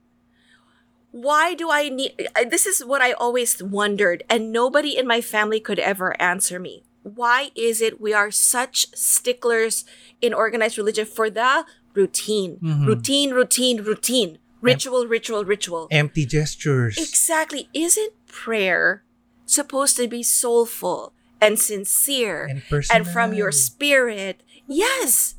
Why 1.10 1.54
do 1.54 1.70
I 1.70 1.88
need 1.90 2.28
this 2.48 2.64
is 2.66 2.84
what 2.84 3.02
I 3.02 3.12
always 3.12 3.60
wondered 3.60 4.22
and 4.30 4.52
nobody 4.52 4.96
in 4.96 5.06
my 5.06 5.20
family 5.20 5.60
could 5.60 5.80
ever 5.80 6.14
answer 6.22 6.58
me. 6.60 6.84
Why 7.02 7.50
is 7.54 7.80
it 7.80 8.00
we 8.00 8.12
are 8.12 8.30
such 8.30 8.86
sticklers 8.94 9.84
in 10.20 10.34
organized 10.34 10.76
religion 10.78 11.06
for 11.06 11.30
the 11.30 11.64
routine? 11.94 12.58
Mhm. 12.62 12.86
Routine, 12.86 13.30
routine, 13.32 13.82
routine. 13.82 14.38
Ritual, 14.62 15.06
ritual, 15.06 15.44
ritual. 15.44 15.88
Empty 15.90 16.26
gestures. 16.26 16.98
Exactly. 16.98 17.70
Isn't 17.72 18.12
prayer 18.26 19.02
supposed 19.46 19.96
to 19.96 20.06
be 20.06 20.22
soulful 20.22 21.14
and 21.40 21.58
sincere 21.58 22.44
And 22.44 22.62
and 22.92 23.08
from 23.08 23.32
your 23.32 23.52
spirit? 23.52 24.42
Yes. 24.68 25.36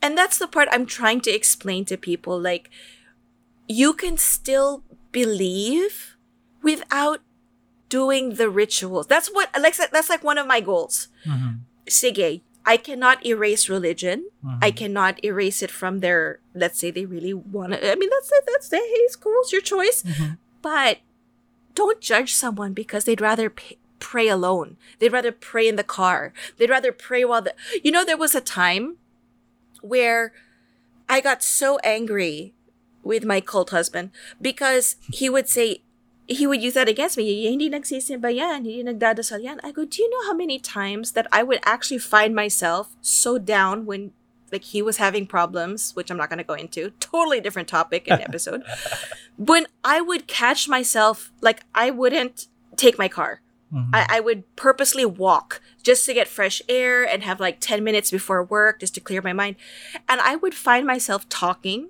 And 0.00 0.16
that's 0.16 0.38
the 0.38 0.46
part 0.46 0.68
I'm 0.70 0.86
trying 0.86 1.20
to 1.22 1.32
explain 1.32 1.84
to 1.86 1.96
people. 1.96 2.38
Like, 2.40 2.70
you 3.66 3.92
can 3.92 4.16
still 4.16 4.84
believe 5.10 6.16
without 6.62 7.20
doing 7.88 8.34
the 8.34 8.48
rituals. 8.50 9.06
That's 9.06 9.28
what, 9.28 9.48
like, 9.60 9.76
that's 9.76 10.10
like 10.10 10.22
one 10.24 10.38
of 10.38 10.46
my 10.46 10.60
goals. 10.60 11.08
Mhm. 11.26 11.60
Sige, 11.86 12.42
I 12.66 12.76
cannot 12.76 13.24
erase 13.24 13.68
religion. 13.68 14.28
Mhm. 14.44 14.58
I 14.60 14.70
cannot 14.70 15.24
erase 15.24 15.62
it 15.62 15.70
from 15.70 16.00
their. 16.00 16.40
Let's 16.54 16.78
say 16.78 16.90
they 16.90 17.06
really 17.06 17.32
want 17.32 17.72
to. 17.72 17.80
I 17.90 17.94
mean, 17.94 18.10
that's 18.10 18.30
it. 18.32 18.44
That's 18.46 18.70
hey, 18.70 18.76
it's 19.08 19.16
cool. 19.16 19.40
It's 19.40 19.52
your 19.52 19.62
choice. 19.62 20.02
Mhm. 20.02 20.36
But 20.60 20.98
don't 21.74 22.00
judge 22.00 22.34
someone 22.34 22.74
because 22.74 23.04
they'd 23.04 23.20
rather 23.22 23.48
p- 23.48 23.78
pray 24.00 24.28
alone. 24.28 24.76
They'd 24.98 25.12
rather 25.12 25.32
pray 25.32 25.66
in 25.68 25.76
the 25.76 25.84
car. 25.84 26.32
They'd 26.58 26.70
rather 26.70 26.92
pray 26.92 27.24
while 27.24 27.40
the. 27.42 27.54
You 27.82 27.90
know, 27.90 28.04
there 28.04 28.16
was 28.18 28.34
a 28.34 28.40
time 28.42 28.98
where 29.80 30.32
I 31.08 31.20
got 31.20 31.42
so 31.42 31.78
angry 31.78 32.52
with 33.02 33.24
my 33.24 33.40
cult 33.40 33.70
husband 33.70 34.10
because 34.42 34.96
he 35.10 35.30
would 35.30 35.48
say. 35.48 35.82
He 36.28 36.46
would 36.46 36.60
use 36.62 36.74
that 36.74 36.88
against 36.88 37.16
me. 37.16 37.24
Hindi 37.48 37.70
nagsisimba 37.70 38.28
yan. 38.34 38.64
Hindi 38.64 38.84
nagdadasal 38.84 39.42
yan. 39.42 39.60
I 39.64 39.72
go, 39.72 39.84
do 39.84 40.02
you 40.02 40.10
know 40.10 40.26
how 40.28 40.34
many 40.36 40.58
times 40.60 41.12
that 41.12 41.26
I 41.32 41.42
would 41.42 41.58
actually 41.64 41.98
find 41.98 42.34
myself 42.34 42.92
so 43.00 43.38
down 43.38 43.86
when 43.86 44.12
like 44.52 44.64
he 44.64 44.80
was 44.80 44.96
having 44.96 45.26
problems, 45.26 45.92
which 45.96 46.10
I'm 46.10 46.16
not 46.16 46.28
going 46.30 46.38
to 46.38 46.44
go 46.44 46.54
into. 46.54 46.90
Totally 47.00 47.40
different 47.40 47.68
topic 47.68 48.08
and 48.08 48.20
episode. 48.28 48.62
when 49.36 49.66
I 49.84 50.00
would 50.00 50.26
catch 50.26 50.68
myself, 50.68 51.32
like 51.40 51.64
I 51.74 51.90
wouldn't 51.90 52.46
take 52.76 52.98
my 52.98 53.08
car. 53.08 53.40
Mhm. 53.72 53.90
I, 53.92 54.16
I 54.16 54.20
would 54.20 54.44
purposely 54.56 55.04
walk 55.04 55.60
just 55.82 56.06
to 56.06 56.14
get 56.14 56.28
fresh 56.28 56.62
air 56.68 57.04
and 57.04 57.22
have 57.22 57.40
like 57.40 57.60
10 57.60 57.84
minutes 57.84 58.10
before 58.10 58.42
work 58.42 58.80
just 58.80 58.94
to 58.96 59.00
clear 59.00 59.20
my 59.20 59.32
mind. 59.34 59.56
And 60.08 60.20
I 60.20 60.36
would 60.36 60.54
find 60.54 60.86
myself 60.86 61.28
talking 61.28 61.88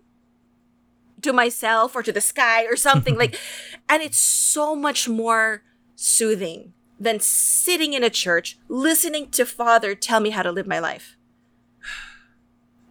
to 1.23 1.33
myself 1.33 1.95
or 1.97 2.03
to 2.03 2.13
the 2.13 2.21
sky 2.21 2.65
or 2.65 2.77
something 2.77 3.17
like, 3.17 3.37
and 3.89 4.03
it's 4.03 4.19
so 4.19 4.75
much 4.77 5.09
more 5.09 5.63
soothing 5.95 6.73
than 7.01 7.21
sitting 7.21 7.93
in 7.93 8.03
a 8.03 8.11
church 8.11 8.59
listening 8.69 9.31
to 9.31 9.45
Father 9.47 9.95
tell 9.95 10.21
me 10.21 10.31
how 10.31 10.43
to 10.43 10.51
live 10.53 10.67
my 10.67 10.79
life. 10.79 11.17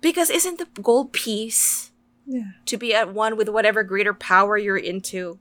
Because 0.02 0.30
isn't 0.30 0.60
the 0.60 0.68
goal 0.82 1.06
peace? 1.06 1.92
Yeah. 2.26 2.52
To 2.66 2.78
be 2.78 2.94
at 2.94 3.13
one 3.13 3.38
with 3.38 3.50
whatever 3.50 3.84
greater 3.84 4.13
power 4.13 4.58
you're 4.58 4.78
into. 4.78 5.40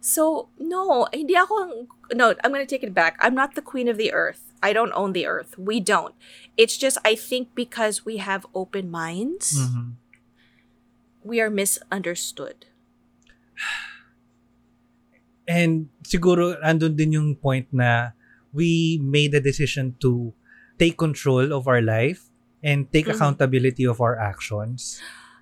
So, 0.00 0.48
no, 0.58 1.08
hindi 1.12 1.34
ako, 1.36 1.86
no, 2.14 2.34
I'm 2.44 2.52
going 2.52 2.64
to 2.64 2.66
take 2.66 2.82
it 2.84 2.94
back. 2.94 3.16
I'm 3.20 3.34
not 3.34 3.54
the 3.54 3.62
queen 3.62 3.88
of 3.88 3.96
the 3.96 4.12
earth. 4.12 4.52
I 4.62 4.72
don't 4.72 4.92
own 4.94 5.12
the 5.12 5.26
earth. 5.26 5.56
We 5.58 5.80
don't. 5.80 6.14
It's 6.56 6.76
just, 6.76 6.98
I 7.04 7.14
think 7.14 7.54
because 7.54 8.04
we 8.04 8.18
have 8.18 8.46
open 8.54 8.90
minds, 8.90 9.58
Mhm. 9.58 9.94
We 11.26 11.40
are 11.42 11.50
misunderstood. 11.50 12.66
And 15.46 15.88
siguro 16.02 16.58
andun 16.62 16.96
din 16.98 17.12
yung 17.14 17.34
point 17.38 17.70
na 17.70 18.10
we 18.50 18.98
made 18.98 19.34
a 19.34 19.40
decision 19.42 19.94
to 20.02 20.34
take 20.78 20.98
control 20.98 21.52
of 21.54 21.66
our 21.70 21.80
life 21.82 22.26
and 22.66 22.90
take 22.90 23.06
Mhm. 23.06 23.14
accountability 23.14 23.86
of 23.86 24.02
our 24.02 24.18
actions. 24.18 24.98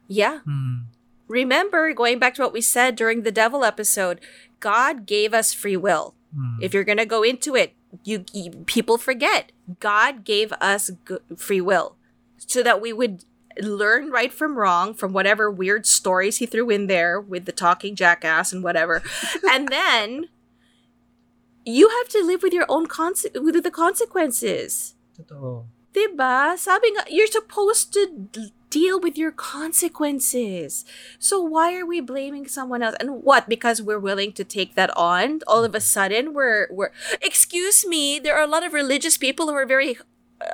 Yeah. 0.09 0.45
Hmm. 0.45 0.93
Remember, 1.25 1.89
going 1.97 2.21
back 2.21 2.37
to 2.37 2.45
what 2.45 2.53
we 2.53 2.61
said 2.61 2.97
during 3.01 3.25
the 3.25 3.33
devil 3.33 3.65
episode, 3.65 4.21
God 4.61 5.09
gave 5.09 5.33
us 5.33 5.57
free 5.57 5.77
will. 5.81 6.13
Hmm. 6.37 6.61
If 6.61 6.77
you're 6.77 6.85
going 6.85 7.01
to 7.01 7.09
go 7.09 7.25
into 7.25 7.57
it, 7.57 7.73
you, 8.05 8.29
you 8.37 8.67
people 8.69 8.99
forget 9.01 9.53
God 9.81 10.27
gave 10.27 10.53
us 10.61 10.91
g- 11.09 11.23
free 11.39 11.63
will 11.65 11.97
so 12.37 12.61
that 12.61 12.83
we 12.83 12.93
would 12.93 13.25
learn 13.61 14.11
right 14.11 14.33
from 14.33 14.59
wrong 14.59 14.95
from 14.95 15.13
whatever 15.13 15.51
weird 15.51 15.87
stories 15.87 16.39
he 16.39 16.47
threw 16.47 16.71
in 16.71 16.87
there 16.87 17.21
with 17.21 17.45
the 17.45 17.53
talking 17.53 17.95
jackass 17.95 18.53
and 18.53 18.63
whatever. 18.63 19.03
and 19.51 19.69
then 19.69 20.29
you 21.65 21.89
have 21.89 22.09
to 22.09 22.25
live 22.25 22.43
with 22.43 22.53
your 22.53 22.67
own 22.69 22.87
conse- 22.87 23.41
with 23.41 23.63
the 23.63 23.71
consequences. 23.71 24.95
Totoo. 25.17 25.65
Diba? 25.95 26.59
Sabi 26.59 26.91
nga, 26.91 27.05
you're 27.09 27.31
supposed 27.31 27.95
to 27.95 28.29
deal 28.75 28.99
with 28.99 29.17
your 29.17 29.31
consequences. 29.31 30.85
So 31.21 31.41
why 31.41 31.79
are 31.79 31.87
we 31.87 32.01
blaming 32.01 32.49
someone 32.49 32.83
else? 32.83 32.97
And 32.99 33.23
what? 33.23 33.49
Because 33.49 33.81
we're 33.81 34.03
willing 34.03 34.33
to 34.33 34.43
take 34.43 34.75
that 34.75 34.91
on? 34.97 35.41
All 35.47 35.63
of 35.63 35.75
a 35.75 35.81
sudden, 35.81 36.35
we're 36.35 36.67
we're. 36.71 36.91
Excuse 37.23 37.87
me. 37.87 38.19
There 38.19 38.35
are 38.35 38.43
a 38.43 38.51
lot 38.51 38.67
of 38.67 38.75
religious 38.75 39.17
people 39.17 39.47
who 39.47 39.55
are 39.55 39.67
very, 39.67 39.97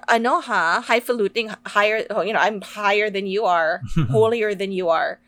ano 0.08 0.40
ha, 0.40 0.82
highfalutin, 0.86 1.54
higher. 1.66 2.04
oh, 2.10 2.22
You 2.22 2.32
know, 2.32 2.40
I'm 2.40 2.60
higher 2.60 3.10
than 3.10 3.26
you 3.26 3.44
are, 3.44 3.80
holier 4.10 4.54
than 4.54 4.72
you 4.72 4.88
are. 4.88 5.20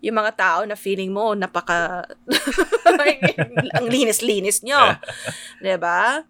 Yung 0.00 0.16
mga 0.16 0.36
tao 0.36 0.64
na 0.64 0.74
feeling 0.74 1.12
mo 1.12 1.36
napaka 1.36 2.08
ang 3.76 3.86
linis-linis 3.86 4.64
nyo. 4.64 4.96
'Di 5.62 5.76
ba? 5.76 6.24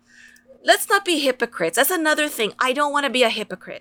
let's 0.61 0.89
not 0.93 1.05
be 1.09 1.19
hypocrites. 1.25 1.77
That's 1.81 1.91
another 1.91 2.29
thing. 2.29 2.53
I 2.61 2.73
don't 2.77 2.93
want 2.93 3.09
to 3.09 3.11
be 3.11 3.23
a 3.23 3.31
hypocrite. 3.33 3.81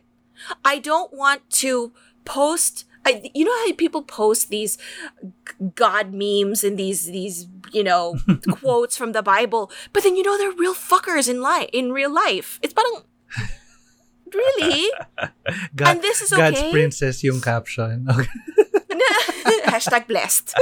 I 0.64 0.80
don't 0.80 1.12
want 1.12 1.44
to 1.66 1.92
post. 2.24 2.86
I, 3.04 3.32
you 3.36 3.44
know 3.44 3.56
how 3.66 3.74
people 3.76 4.04
post 4.04 4.48
these 4.48 4.78
God 5.76 6.14
memes 6.14 6.64
and 6.64 6.78
these 6.80 7.12
these 7.12 7.48
you 7.74 7.84
know 7.84 8.16
quotes 8.52 8.96
from 8.96 9.12
the 9.12 9.24
Bible, 9.24 9.72
but 9.92 10.04
then 10.04 10.16
you 10.16 10.24
know 10.24 10.38
they're 10.38 10.56
real 10.56 10.76
fuckers 10.78 11.28
in 11.28 11.42
life 11.42 11.68
in 11.74 11.92
real 11.92 12.12
life. 12.14 12.60
It's 12.64 12.72
parang 12.72 13.04
really, 14.34 14.92
God, 15.76 15.88
and 15.88 16.02
this 16.02 16.22
is 16.22 16.30
God's 16.32 16.62
princess 16.72 17.24
yung 17.24 17.42
caption. 17.42 18.08
Okay. 18.10 18.28
Hashtag 19.72 20.08
blessed. 20.08 20.54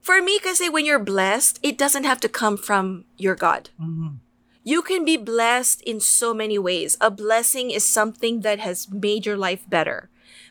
For 0.00 0.20
me, 0.22 0.38
kasi 0.40 0.68
when 0.68 0.84
you're 0.84 1.02
blessed, 1.02 1.58
it 1.62 1.78
doesn't 1.78 2.04
have 2.04 2.20
to 2.20 2.28
come 2.28 2.56
from 2.56 3.04
your 3.16 3.34
God. 3.34 3.70
Mhm. 3.80 4.18
You 4.64 4.82
can 4.82 5.04
be 5.04 5.16
blessed 5.16 5.80
in 5.82 6.00
so 6.00 6.34
many 6.34 6.58
ways. 6.58 6.96
A 7.00 7.10
blessing 7.10 7.70
is 7.70 7.84
something 7.84 8.40
that 8.44 8.60
has 8.60 8.90
made 8.90 9.24
your 9.24 9.36
life 9.38 9.64
better. 9.68 10.10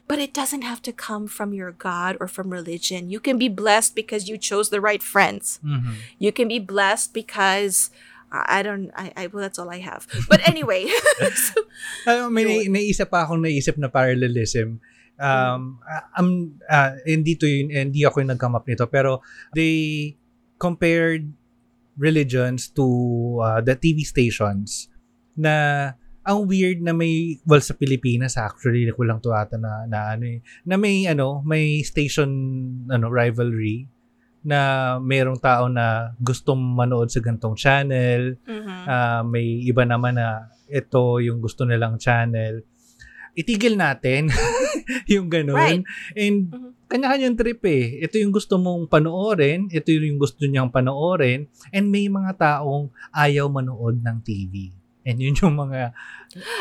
But 0.10 0.18
it 0.18 0.34
doesn't 0.34 0.66
have 0.66 0.82
to 0.90 0.92
come 0.96 1.28
from 1.30 1.54
your 1.54 1.70
God 1.72 2.18
or 2.20 2.26
from 2.28 2.50
religion. 2.50 3.14
You 3.14 3.20
can 3.22 3.38
be 3.38 3.48
blessed 3.50 3.94
because 3.94 4.26
you 4.26 4.42
chose 4.42 4.70
the 4.74 4.82
right 4.82 5.04
friends. 5.06 5.60
Mhm. 5.62 6.02
You 6.18 6.32
can 6.34 6.50
be 6.50 6.58
blessed 6.58 7.14
because 7.14 7.94
I 8.32 8.62
don't 8.62 8.94
I, 8.94 9.12
I 9.18 9.24
well 9.28 9.42
that's 9.42 9.58
all 9.58 9.70
I 9.70 9.82
have. 9.82 10.06
But 10.30 10.46
anyway. 10.48 10.86
so, 11.36 11.66
Alam 12.06 12.34
may 12.34 12.46
Yun. 12.46 12.74
na- 12.74 12.80
naisip 12.80 13.10
pa 13.10 13.26
akong 13.26 13.42
naisip 13.42 13.76
na 13.82 13.90
parallelism. 13.90 14.82
Um, 15.20 15.84
um, 16.16 16.56
ah, 16.72 16.96
hindi 17.04 17.36
to 17.36 17.44
yun, 17.44 17.76
hindi 17.76 18.08
ako 18.08 18.24
yung 18.24 18.32
nag-come 18.32 18.56
up 18.56 18.64
nito, 18.64 18.88
pero 18.88 19.20
they 19.52 20.16
compared 20.56 21.28
religions 22.00 22.72
to 22.72 22.88
uh, 23.44 23.60
the 23.60 23.76
TV 23.76 24.08
stations 24.08 24.88
na 25.36 25.92
ang 26.24 26.48
weird 26.48 26.80
na 26.80 26.96
may 26.96 27.36
well 27.44 27.60
sa 27.60 27.76
Pilipinas 27.76 28.40
actually 28.40 28.88
ko 28.92 29.04
lang 29.04 29.20
to 29.20 29.36
ata 29.36 29.60
na, 29.60 29.84
na 29.88 30.16
ano 30.16 30.26
eh, 30.28 30.40
na 30.64 30.80
may 30.80 31.04
ano 31.10 31.44
may 31.44 31.84
station 31.84 32.30
ano 32.88 33.12
rivalry 33.12 33.88
na 34.42 34.60
mayroong 34.98 35.38
tao 35.38 35.68
na 35.68 36.16
gustong 36.18 36.58
manood 36.58 37.12
sa 37.12 37.20
gantong 37.20 37.54
channel 37.54 38.40
mhm. 38.44 38.84
Ah, 38.86 39.22
may 39.22 39.64
iba 39.64 39.84
naman 39.84 40.16
na 40.16 40.48
ito 40.66 41.18
yung 41.18 41.42
gusto 41.42 41.66
nilang 41.66 41.98
channel. 41.98 42.62
Itigil 43.34 43.74
natin 43.74 44.30
yung 45.14 45.30
ganun. 45.30 45.56
Right. 45.56 45.84
And 46.14 46.50
Mhm. 46.50 46.70
kanya-kanyang 46.90 47.38
trip 47.38 47.62
eh. 47.66 48.02
Ito 48.02 48.18
yung 48.18 48.34
gusto 48.34 48.58
mong 48.58 48.90
panoorin, 48.90 49.70
ito 49.70 49.90
yung 49.90 50.18
gusto 50.18 50.42
niyang 50.44 50.74
panoorin, 50.74 51.46
and 51.70 51.86
may 51.88 52.10
mga 52.10 52.34
taong 52.36 52.90
ayaw 53.14 53.46
manood 53.46 54.02
ng 54.02 54.18
TV. 54.22 54.74
And 55.06 55.18
yun 55.18 55.38
yung 55.38 55.56
mga... 55.56 55.94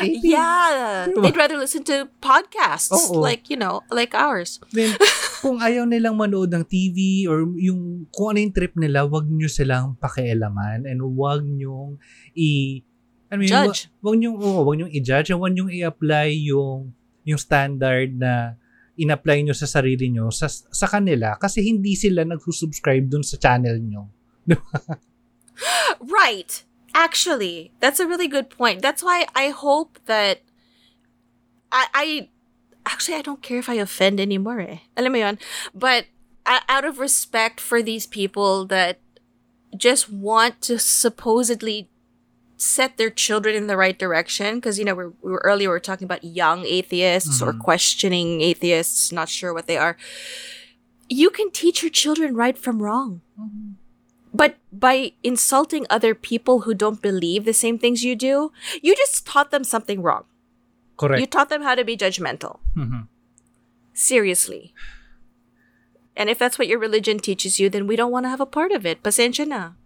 eh, 0.01 0.09
Yeah, 0.25 1.05
Diba? 1.09 1.21
they'd 1.21 1.37
rather 1.37 1.57
listen 1.57 1.83
to 1.85 2.09
podcasts 2.17 2.93
Oo. 3.09 3.17
like 3.19 3.49
you 3.49 3.57
know, 3.57 3.81
like 3.89 4.13
ours. 4.13 4.57
Then, 4.71 4.93
kung 5.39 5.57
ayaw 5.63 5.87
nilang 5.87 6.19
manood 6.19 6.51
ng 6.51 6.65
TV 6.67 7.25
or 7.25 7.47
yung 7.57 8.05
kung 8.11 8.35
ano 8.35 8.39
yung 8.43 8.55
trip 8.55 8.75
nila, 8.75 9.07
wag 9.07 9.27
nyo 9.27 9.47
silang 9.47 9.95
pakialaman 9.95 10.83
and 10.83 10.99
wag 11.15 11.43
nyo 11.43 11.95
i 12.35 12.81
ano 13.29 13.41
yun, 13.45 13.51
Judge. 13.51 13.87
Wag, 14.01 14.03
wag 14.03 14.15
nyo, 14.19 14.29
oo, 14.35 14.59
wag 14.65 14.75
nyo 14.81 14.87
i-judge, 14.89 15.31
wag 15.37 15.53
nyo 15.53 15.65
i-apply 15.69 16.29
yung 16.49 16.91
yung 17.23 17.39
standard 17.39 18.17
na 18.17 18.57
in-apply 18.99 19.47
nyo 19.47 19.55
sa 19.55 19.69
sarili 19.69 20.11
nyo 20.11 20.27
sa, 20.27 20.51
sa 20.51 20.87
kanila 20.89 21.39
kasi 21.39 21.63
hindi 21.63 21.95
sila 21.95 22.27
nag-subscribe 22.27 23.07
dun 23.07 23.23
sa 23.23 23.39
channel 23.39 23.79
nyo. 23.79 24.11
Right. 25.99 26.63
Actually, 26.95 27.71
that's 27.79 27.99
a 27.99 28.07
really 28.07 28.27
good 28.27 28.49
point. 28.49 28.81
That's 28.81 29.03
why 29.03 29.27
I 29.35 29.49
hope 29.49 29.99
that 30.05 30.41
I, 31.71 31.85
I 31.93 32.05
actually 32.85 33.15
I 33.17 33.21
don't 33.21 33.41
care 33.41 33.59
if 33.59 33.69
I 33.69 33.75
offend 33.75 34.19
anymore. 34.19 34.59
Eh. 34.59 34.77
Alam 34.97 35.11
mo 35.13 35.17
yun? 35.19 35.39
But 35.73 36.05
out 36.45 36.85
of 36.85 36.97
respect 36.99 37.59
for 37.59 37.81
these 37.81 38.07
people 38.07 38.65
that 38.67 38.99
just 39.77 40.09
want 40.09 40.61
to 40.61 40.79
supposedly 40.79 41.89
set 42.57 42.97
their 42.97 43.09
children 43.09 43.55
in 43.55 43.67
the 43.67 43.77
right 43.77 43.97
direction 43.97 44.55
because 44.55 44.77
you 44.79 44.83
know 44.83 44.95
we're, 44.95 45.13
we 45.21 45.31
were 45.31 45.41
earlier 45.45 45.69
we 45.69 45.73
were 45.73 45.79
talking 45.79 46.03
about 46.05 46.23
young 46.25 46.65
atheists 46.65 47.39
or 47.41 47.53
Mhm. 47.53 47.59
questioning 47.61 48.41
atheists 48.41 49.13
not 49.13 49.29
sure 49.29 49.53
what 49.53 49.67
they 49.67 49.77
are 49.77 49.95
you 51.07 51.29
can 51.29 51.51
teach 51.51 51.81
your 51.81 51.89
children 51.93 52.35
right 52.35 52.57
from 52.57 52.81
wrong 52.83 53.21
but 54.33 54.57
by 54.73 55.13
insulting 55.23 55.85
other 55.89 56.13
people 56.13 56.61
who 56.61 56.73
don't 56.73 57.01
believe 57.01 57.45
the 57.45 57.53
same 57.53 57.79
things 57.79 58.03
you 58.03 58.15
do, 58.15 58.51
you 58.81 58.95
just 58.95 59.25
taught 59.25 59.49
them 59.49 59.63
something 59.63 60.03
wrong. 60.03 60.25
Correct. 60.99 61.23
You 61.23 61.27
taught 61.27 61.47
them 61.47 61.63
how 61.63 61.73
to 61.73 61.87
be 61.87 61.95
judgmental. 61.95 62.59
Mhm. 62.75 63.07
Seriously. 63.95 64.75
And 66.19 66.27
if 66.27 66.35
that's 66.35 66.59
what 66.59 66.67
your 66.67 66.79
religion 66.79 67.23
teaches 67.23 67.55
you, 67.59 67.71
then 67.71 67.87
we 67.87 67.95
don't 67.95 68.11
want 68.11 68.27
to 68.27 68.31
have 68.33 68.43
a 68.43 68.49
part 68.49 68.75
of 68.75 68.83
it. 68.83 68.99
Pasensya 68.99 69.47
na. 69.47 69.79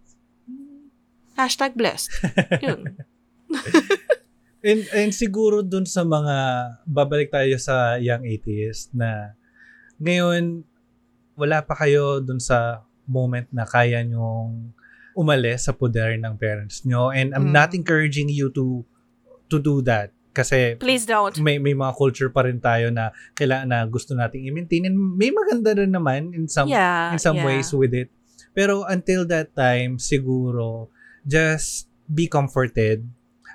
Hashtag 1.38 1.78
blessed. 1.78 2.10
Yun. 2.66 2.98
And, 4.64 4.88
and 4.96 5.12
siguro 5.12 5.60
dun 5.60 5.84
sa 5.84 6.08
mga, 6.08 6.36
babalik 6.88 7.28
tayo 7.28 7.52
sa 7.60 8.00
young 8.00 8.24
atheist 8.24 8.96
na 8.96 9.36
ngayon, 10.00 10.64
wala 11.36 11.60
pa 11.60 11.76
kayo 11.76 12.16
dun 12.24 12.40
sa 12.40 12.80
moment 13.04 13.44
na 13.52 13.68
kaya 13.68 14.00
nyong 14.00 14.72
umalis 15.12 15.68
sa 15.68 15.76
poder 15.76 16.16
ng 16.16 16.40
parents 16.40 16.80
nyo. 16.88 17.12
And 17.12 17.36
I'm 17.36 17.52
Mm. 17.52 17.60
not 17.60 17.70
encouraging 17.76 18.32
you 18.32 18.48
to 18.56 18.88
to 19.52 19.60
do 19.60 19.84
that. 19.84 20.16
Kasi 20.34 20.74
Please 20.82 21.06
don't. 21.06 21.38
may 21.38 21.62
may 21.62 21.78
mga 21.78 21.94
culture 21.94 22.26
pa 22.26 22.42
rin 22.42 22.58
tayo 22.58 22.90
na 22.90 23.14
kailangan 23.38 23.70
na 23.70 23.78
gusto 23.86 24.18
nating 24.18 24.50
i-maintain 24.50 24.90
and 24.90 24.98
may 24.98 25.30
maganda 25.30 25.78
rin 25.78 25.94
naman 25.94 26.34
in 26.34 26.50
some 26.50 26.66
yeah. 26.66 27.14
in 27.14 27.22
some 27.22 27.38
yeah. 27.38 27.46
ways 27.46 27.70
with 27.70 27.94
it. 27.94 28.10
Pero 28.50 28.82
until 28.86 29.22
that 29.30 29.54
time, 29.54 30.02
siguro, 30.02 30.90
just 31.22 31.86
be 32.10 32.26
comforted 32.26 33.06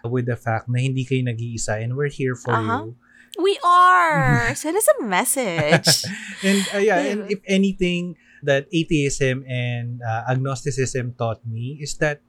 with 0.08 0.28
the 0.28 0.40
fact 0.40 0.72
na 0.72 0.80
hindi 0.80 1.04
kayo 1.04 1.24
nag-iisa 1.28 1.84
and 1.84 2.00
we're 2.00 2.12
here 2.12 2.36
for 2.36 2.56
Uh-huh. 2.56 2.88
you. 2.88 2.96
We 3.40 3.60
are. 3.64 4.52
Send 4.60 4.76
us 4.76 4.88
a 4.88 5.04
message. 5.04 6.04
And 6.48 6.60
uh, 6.74 6.80
yeah, 6.84 7.00
and 7.00 7.20
if 7.32 7.40
anything, 7.46 8.16
that 8.44 8.68
atheism 8.72 9.44
and 9.48 10.00
uh, 10.00 10.24
agnosticism 10.32 11.16
taught 11.20 11.44
me 11.44 11.76
is 11.80 11.96
that 12.00 12.24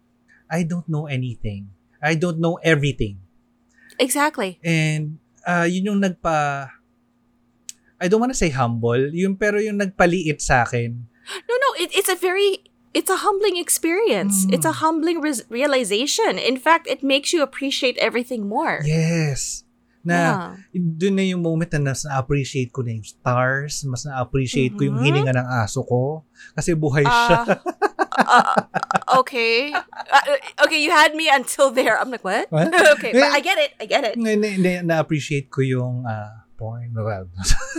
I 0.50 0.66
don't 0.66 0.86
know 0.90 1.06
anything. 1.06 1.70
I 2.02 2.18
don't 2.18 2.38
know 2.42 2.58
everything. 2.62 3.22
Exactly. 4.00 4.56
And 4.64 5.20
uh, 5.44 5.68
yun 5.68 5.84
yung 5.86 6.00
nagpa 6.00 6.72
I 8.00 8.08
don't 8.08 8.16
want 8.18 8.32
to 8.32 8.38
say 8.38 8.48
humble, 8.48 9.12
yung 9.12 9.36
pero 9.36 9.60
yung 9.60 9.76
nagpaliit 9.76 10.40
sa 10.40 10.64
akin. 10.64 11.04
No, 11.44 11.52
no, 11.54 11.68
it, 11.76 11.92
it's 11.92 12.08
a 12.08 12.16
very 12.16 12.64
it's 12.96 13.12
a 13.12 13.20
humbling 13.20 13.60
experience. 13.60 14.48
Mm. 14.48 14.56
It's 14.56 14.64
a 14.64 14.80
humbling 14.80 15.20
res- 15.20 15.44
realization. 15.52 16.40
In 16.40 16.56
fact, 16.56 16.88
it 16.88 17.04
makes 17.04 17.30
you 17.36 17.44
appreciate 17.44 18.00
everything 18.00 18.48
more. 18.48 18.80
Yes. 18.82 19.68
Na 20.00 20.16
Yeah. 20.72 20.88
doon 20.96 21.14
na 21.20 21.24
yung 21.28 21.44
moment 21.44 21.68
na 21.76 21.92
mas 21.92 22.08
na-appreciate 22.08 22.72
ko 22.72 22.80
na 22.80 22.96
yung 22.96 23.04
stars, 23.04 23.84
mas 23.84 24.08
na-appreciate 24.08 24.72
ko 24.72 24.88
yung 24.88 24.96
Mhm. 24.96 25.04
hininga 25.04 25.36
ng 25.36 25.48
aso 25.60 25.84
ko 25.84 26.24
kasi 26.56 26.72
buhay 26.72 27.04
siya. 27.04 27.60
Uh, 28.20 28.54
uh, 28.56 29.18
okay. 29.20 29.72
Uh, 29.72 30.36
okay, 30.64 30.82
you 30.82 30.90
had 30.90 31.14
me 31.14 31.28
until 31.28 31.70
there. 31.70 31.98
I'm 31.98 32.10
like, 32.10 32.24
what? 32.24 32.50
What? 32.52 32.68
okay, 32.98 33.12
but 33.12 33.32
I 33.32 33.40
get 33.40 33.58
it. 33.58 33.72
I 33.80 33.86
get 33.86 34.04
it. 34.04 34.16
na, 34.16 34.34
na, 34.36 34.56
na- 34.56 34.82
na-appreciate 34.82 35.50
ko 35.50 35.60
yung 35.62 36.04
porn. 36.60 36.92
Well, 36.92 37.32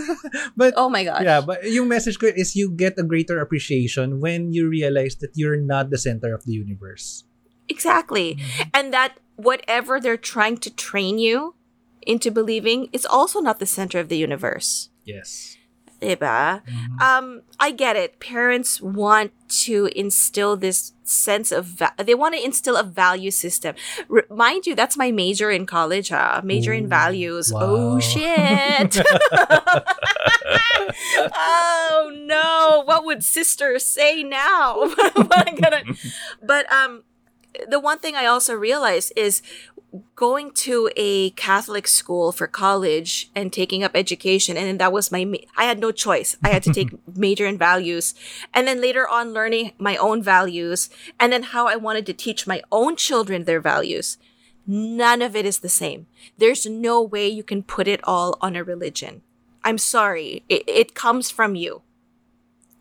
but 0.56 0.74
Oh 0.76 0.90
my 0.90 1.04
gosh. 1.04 1.22
yeah, 1.22 1.40
but 1.40 1.62
yung 1.70 1.86
message 1.86 2.18
ko 2.18 2.26
is 2.26 2.56
you 2.58 2.70
get 2.74 2.98
a 2.98 3.06
greater 3.06 3.38
appreciation 3.38 4.18
when 4.18 4.52
you 4.52 4.66
realize 4.66 5.14
that 5.22 5.30
you're 5.38 5.56
not 5.56 5.90
the 5.90 5.98
center 5.98 6.34
of 6.34 6.42
the 6.44 6.52
universe. 6.52 7.22
Exactly. 7.70 8.42
And 8.74 8.92
that 8.92 9.22
whatever 9.36 10.00
they're 10.00 10.18
trying 10.20 10.58
to 10.66 10.70
train 10.74 11.18
you 11.22 11.54
into 12.02 12.30
believing 12.34 12.90
is 12.92 13.06
also 13.06 13.38
not 13.40 13.60
the 13.62 13.70
center 13.70 14.02
of 14.02 14.10
the 14.10 14.18
universe. 14.18 14.90
Yes. 15.06 15.56
Diba? 16.02 16.60
Um, 17.00 17.42
I 17.60 17.70
get 17.70 17.94
it. 17.94 18.18
Parents 18.18 18.80
want 18.82 19.30
to 19.62 19.88
instill 19.94 20.56
this 20.56 20.92
sense 21.04 21.52
of 21.52 21.66
va- 21.66 21.94
they 21.96 22.14
want 22.14 22.34
to 22.34 22.44
instill 22.44 22.76
a 22.76 22.82
value 22.82 23.30
system. 23.30 23.76
R- 24.10 24.24
mind 24.28 24.66
you, 24.66 24.74
that's 24.74 24.96
my 24.96 25.12
major 25.12 25.48
in 25.50 25.64
college. 25.64 26.10
Ah, 26.10 26.40
major 26.42 26.72
Ooh, 26.72 26.76
in 26.82 26.88
values. 26.88 27.52
wow. 27.52 27.60
Oh 27.62 28.00
shit! 28.00 28.98
oh 31.34 32.12
no! 32.26 32.82
What 32.84 33.04
would 33.04 33.22
sister 33.24 33.78
say 33.78 34.22
now? 34.22 34.76
What 34.96 35.16
am 35.16 35.28
I 35.30 35.56
gonna- 35.60 35.94
but 36.42 36.70
um, 36.72 37.04
the 37.68 37.78
one 37.80 37.98
thing 37.98 38.14
I 38.16 38.26
also 38.26 38.54
realized 38.54 39.12
is 39.16 39.42
going 40.14 40.52
to 40.52 40.90
a 40.96 41.30
Catholic 41.30 41.86
school 41.86 42.32
for 42.32 42.46
college 42.46 43.30
and 43.34 43.52
taking 43.52 43.82
up 43.84 43.92
education, 43.94 44.56
and 44.56 44.66
then 44.66 44.78
that 44.78 44.92
was 44.92 45.12
my. 45.12 45.24
Ma- 45.24 45.38
I 45.56 45.64
had 45.64 45.78
no 45.78 45.92
choice. 45.92 46.36
I 46.42 46.48
had 46.48 46.62
to 46.64 46.72
take 46.72 46.90
major 47.16 47.46
in 47.46 47.58
values, 47.58 48.14
and 48.54 48.66
then 48.66 48.80
later 48.80 49.08
on 49.08 49.32
learning 49.32 49.72
my 49.78 49.96
own 49.96 50.22
values, 50.22 50.88
and 51.20 51.32
then 51.32 51.42
how 51.42 51.66
I 51.66 51.76
wanted 51.76 52.06
to 52.06 52.12
teach 52.12 52.46
my 52.46 52.62
own 52.70 52.96
children 52.96 53.44
their 53.44 53.60
values. 53.60 54.18
None 54.66 55.22
of 55.22 55.34
it 55.34 55.44
is 55.44 55.58
the 55.58 55.68
same. 55.68 56.06
There's 56.38 56.66
no 56.66 57.02
way 57.02 57.28
you 57.28 57.42
can 57.42 57.62
put 57.62 57.88
it 57.88 58.00
all 58.04 58.38
on 58.40 58.54
a 58.54 58.62
religion. 58.62 59.22
I'm 59.64 59.78
sorry. 59.78 60.44
It, 60.48 60.62
it 60.66 60.94
comes 60.94 61.30
from 61.30 61.54
you. 61.54 61.82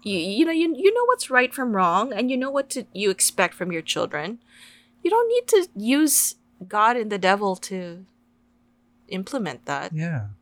You, 0.04 0.18
you 0.18 0.46
know 0.46 0.52
you, 0.52 0.76
you 0.76 0.94
know 0.94 1.06
what's 1.06 1.30
right 1.30 1.54
from 1.54 1.76
wrong 1.76 2.12
and 2.12 2.32
you 2.32 2.38
know 2.38 2.50
what 2.50 2.70
to 2.72 2.86
you 2.94 3.10
expect 3.10 3.54
from 3.54 3.72
your 3.72 3.82
children. 3.82 4.40
You 5.04 5.10
don't 5.10 5.30
need 5.30 5.48
to 5.50 5.70
use 5.76 6.36
God 6.68 6.98
and 6.98 7.12
the 7.12 7.18
devil 7.18 7.56
to 7.72 8.06
implement 9.08 9.66
that. 9.66 9.94
Yeah. 9.94 10.34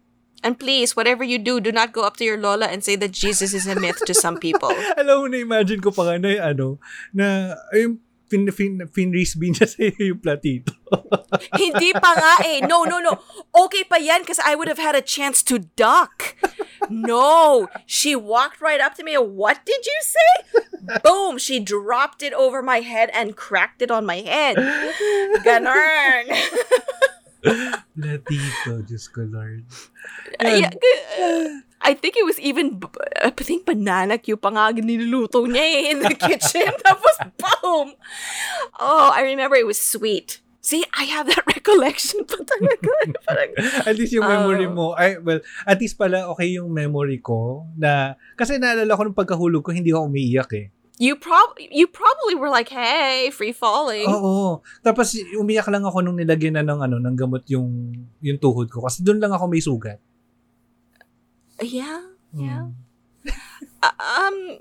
And 0.41 0.57
please, 0.57 0.95
whatever 0.95 1.23
you 1.23 1.37
do, 1.37 1.59
do 1.59 1.71
not 1.71 1.91
go 1.91 2.03
up 2.03 2.15
to 2.17 2.23
your 2.23 2.37
lola 2.39 2.67
and 2.67 2.83
say 2.83 2.95
that 2.95 3.11
Jesus 3.11 3.53
is 3.53 3.67
a 3.67 3.75
myth 3.75 3.99
to 4.05 4.13
some 4.13 4.39
people. 4.39 4.71
Alam 4.97 5.15
mo, 5.19 5.25
na-imagine 5.27 5.83
ko 5.83 5.91
pa 5.91 6.07
nga 6.07 6.15
na 6.15 6.55
ano, 6.55 6.79
na 7.11 7.59
yung 7.75 7.99
fin, 8.29 8.47
fin, 8.87 9.09
niya 9.51 9.67
sa 9.71 9.83
yung 9.97 10.21
platito. 10.21 10.71
Hindi 11.61 11.93
pa 11.93 12.11
nga 12.13 12.33
eh. 12.45 12.61
No, 12.61 12.85
no, 12.85 13.01
no. 13.01 13.19
Okay 13.53 13.83
pa 13.83 13.97
yan 13.97 14.21
because 14.21 14.39
I 14.39 14.55
would 14.55 14.67
have 14.69 14.81
had 14.81 14.95
a 14.95 15.01
chance 15.01 15.41
to 15.49 15.59
duck. 15.75 16.37
No. 16.89 17.67
She 17.85 18.15
walked 18.15 18.61
right 18.61 18.79
up 18.79 18.95
to 18.95 19.03
me. 19.03 19.17
What 19.17 19.65
did 19.65 19.85
you 19.85 19.99
say? 20.01 20.33
Boom. 21.03 21.37
She 21.37 21.59
dropped 21.59 22.21
it 22.21 22.33
over 22.33 22.61
my 22.61 22.81
head 22.81 23.09
and 23.13 23.35
cracked 23.35 23.81
it 23.81 23.91
on 23.91 24.05
my 24.05 24.21
head. 24.21 24.57
Ganon. 25.45 26.25
platito, 27.95 28.83
Diyos 28.83 29.07
ko 29.07 29.23
Lord. 29.23 29.63
Yeah, 30.43 30.75
I 31.79 31.95
think 31.95 32.15
it 32.15 32.27
was 32.27 32.35
even, 32.39 32.75
I 33.23 33.31
think 33.31 33.63
banana 33.63 34.19
cue 34.19 34.35
pa 34.35 34.51
nga 34.51 34.75
niluluto 34.75 35.47
niya 35.47 35.63
eh 35.63 35.81
in 35.91 35.99
the 36.03 36.11
kitchen. 36.27 36.69
Tapos, 36.83 37.15
boom! 37.39 37.95
Oh, 38.79 39.09
I 39.11 39.23
remember 39.23 39.55
it 39.55 39.65
was 39.65 39.79
sweet. 39.79 40.43
See, 40.59 40.83
I 40.91 41.07
have 41.07 41.31
that 41.31 41.47
recollection 41.55 42.27
pa 42.27 42.35
talaga. 42.35 42.91
Parang, 43.25 43.51
At 43.87 43.95
least 43.95 44.11
yung 44.11 44.27
memory 44.27 44.67
Oh. 44.67 44.75
mo, 44.75 44.85
ay, 44.93 45.23
well, 45.23 45.39
at 45.63 45.79
least 45.79 45.95
pala 45.95 46.27
okay 46.35 46.59
yung 46.59 46.67
memory 46.69 47.23
ko 47.23 47.63
na, 47.79 48.19
kasi 48.35 48.59
naalala 48.59 48.91
ko 48.91 49.01
nung 49.07 49.15
pagkahulog 49.17 49.63
ko, 49.63 49.71
hindi 49.71 49.95
ako 49.95 50.11
umiiyak 50.11 50.51
eh. 50.55 50.67
you 50.99 51.15
prob 51.15 51.55
you 51.55 51.87
probably 51.87 52.35
were 52.35 52.51
like, 52.51 52.67
hey, 52.67 53.31
free 53.31 53.55
falling. 53.55 54.03
Oo. 54.03 54.59
Tapos 54.83 55.15
umiyak 55.39 55.71
lang 55.71 55.87
ako 55.87 56.03
nung 56.03 56.19
nilagyan 56.19 56.59
na 56.59 56.63
ng 56.67 56.75
ano, 56.83 56.99
ng 56.99 57.15
gamot 57.15 57.47
yung 57.47 57.95
yung 58.19 58.35
tuhod 58.35 58.67
ko 58.67 58.83
kasi 58.83 58.99
doon 58.99 59.23
lang 59.23 59.31
ako 59.31 59.47
may 59.47 59.63
sugat. 59.63 59.95
Yeah, 61.61 62.05
yeah. 62.33 62.67
Mm. 63.25 63.33
Uh, 63.81 63.91
um, 63.99 64.59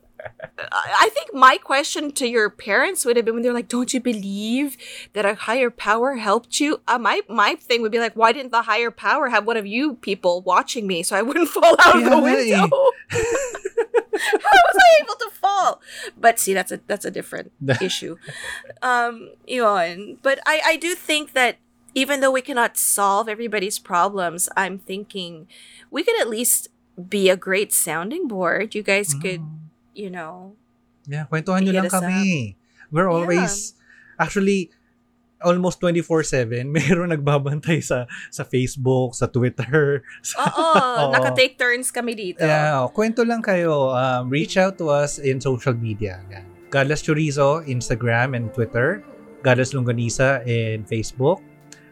I 0.72 1.10
think 1.12 1.32
my 1.32 1.58
question 1.58 2.10
to 2.12 2.26
your 2.26 2.50
parents 2.50 3.04
would 3.04 3.16
have 3.16 3.24
been 3.24 3.34
when 3.34 3.42
they're 3.42 3.52
like, 3.52 3.68
"Don't 3.68 3.92
you 3.92 4.00
believe 4.00 4.76
that 5.12 5.24
a 5.24 5.34
higher 5.34 5.70
power 5.70 6.16
helped 6.16 6.60
you?" 6.60 6.80
Uh, 6.88 6.98
my 6.98 7.22
my 7.28 7.54
thing 7.54 7.82
would 7.82 7.92
be 7.92 7.98
like, 7.98 8.14
"Why 8.14 8.32
didn't 8.32 8.52
the 8.52 8.62
higher 8.62 8.90
power 8.90 9.28
have 9.28 9.46
one 9.46 9.56
of 9.56 9.66
you 9.66 9.94
people 9.96 10.40
watching 10.42 10.86
me 10.86 11.02
so 11.02 11.16
I 11.16 11.22
wouldn't 11.22 11.48
fall 11.56 11.76
out 11.80 11.96
of 11.96 12.04
the 12.04 12.18
window?" 12.18 12.68
How 14.20 14.50
was 14.50 14.76
I 14.76 15.02
able 15.02 15.14
to 15.14 15.30
fall? 15.30 15.80
But 16.18 16.38
see, 16.38 16.54
that's 16.54 16.72
a 16.72 16.80
that's 16.86 17.04
a 17.04 17.10
different 17.10 17.52
issue. 17.80 18.16
Um, 18.82 19.30
yun. 19.46 20.18
But 20.22 20.40
I 20.46 20.60
I 20.64 20.76
do 20.76 20.94
think 20.94 21.32
that 21.32 21.58
even 21.94 22.20
though 22.20 22.30
we 22.30 22.42
cannot 22.42 22.76
solve 22.76 23.28
everybody's 23.28 23.78
problems, 23.78 24.48
I'm 24.56 24.78
thinking 24.78 25.46
we 25.90 26.02
could 26.02 26.20
at 26.20 26.28
least 26.28 26.68
be 26.98 27.30
a 27.30 27.38
great 27.38 27.70
sounding 27.70 28.26
board. 28.26 28.74
You 28.74 28.82
guys 28.82 29.14
could, 29.14 29.40
Mm. 29.40 29.70
you 29.94 30.10
know, 30.10 30.58
Yeah, 31.08 31.24
kwentuhan 31.24 31.64
nyo 31.64 31.72
lang 31.72 31.88
kami. 31.88 32.52
We're 32.92 33.08
always, 33.08 33.72
actually, 34.20 34.68
almost 35.40 35.80
24-7, 35.80 36.68
meron 36.76 37.08
nagbabantay 37.08 37.80
sa 37.80 38.04
sa 38.28 38.44
Facebook, 38.44 39.16
sa 39.16 39.24
Twitter. 39.24 40.04
Sa, 40.26 40.36
Oo, 40.52 41.08
naka-take 41.08 41.56
turns 41.56 41.88
kami 41.88 42.12
dito. 42.12 42.44
Yeah, 42.44 42.84
oh, 42.84 42.92
kwento 42.92 43.24
lang 43.24 43.40
kayo. 43.40 43.94
Um, 43.96 44.28
reach 44.28 44.60
out 44.60 44.76
to 44.76 44.92
us 44.92 45.16
in 45.16 45.40
social 45.40 45.72
media. 45.72 46.20
Yan. 46.28 46.44
Godless 46.68 47.00
Chorizo, 47.00 47.64
Instagram 47.64 48.36
and 48.36 48.52
Twitter. 48.52 49.00
Godless 49.40 49.72
Longganisa 49.72 50.44
in 50.44 50.84
Facebook. 50.84 51.40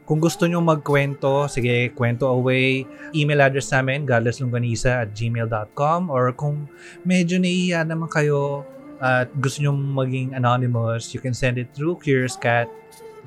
Kung 0.07 0.23
gusto 0.23 0.47
nyo 0.47 0.63
magkwento, 0.63 1.51
sige, 1.51 1.91
kwento 1.91 2.31
away. 2.31 2.87
Email 3.11 3.43
address 3.43 3.75
namin, 3.75 4.07
godlesslongganisa 4.07 5.03
at 5.03 5.11
gmail.com 5.11 6.15
or 6.15 6.31
kung 6.31 6.71
medyo 7.03 7.43
naiiya 7.43 7.83
naman 7.83 8.07
kayo 8.07 8.63
at 9.03 9.29
gusto 9.43 9.67
nyo 9.67 9.75
maging 9.75 10.33
anonymous, 10.33 11.11
you 11.11 11.21
can 11.21 11.35
send 11.35 11.59
it 11.59 11.69
through 11.75 11.99
Curious 11.99 12.39
Cat, 12.39 12.71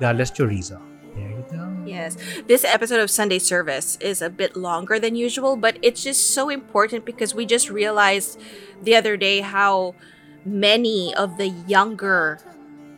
Godless 0.00 0.32
Chorizo. 0.32 0.80
There 1.14 1.28
you 1.28 1.44
go. 1.52 1.68
Yes. 1.84 2.16
This 2.46 2.64
episode 2.64 3.00
of 3.00 3.10
Sunday 3.10 3.38
Service 3.38 3.98
is 4.00 4.22
a 4.22 4.30
bit 4.30 4.56
longer 4.56 4.98
than 4.98 5.14
usual, 5.14 5.56
but 5.56 5.76
it's 5.82 6.02
just 6.02 6.32
so 6.32 6.48
important 6.48 7.04
because 7.04 7.34
we 7.34 7.44
just 7.44 7.68
realized 7.68 8.40
the 8.82 8.96
other 8.96 9.16
day 9.16 9.40
how 9.40 9.94
many 10.46 11.12
of 11.14 11.36
the 11.36 11.52
younger 11.68 12.38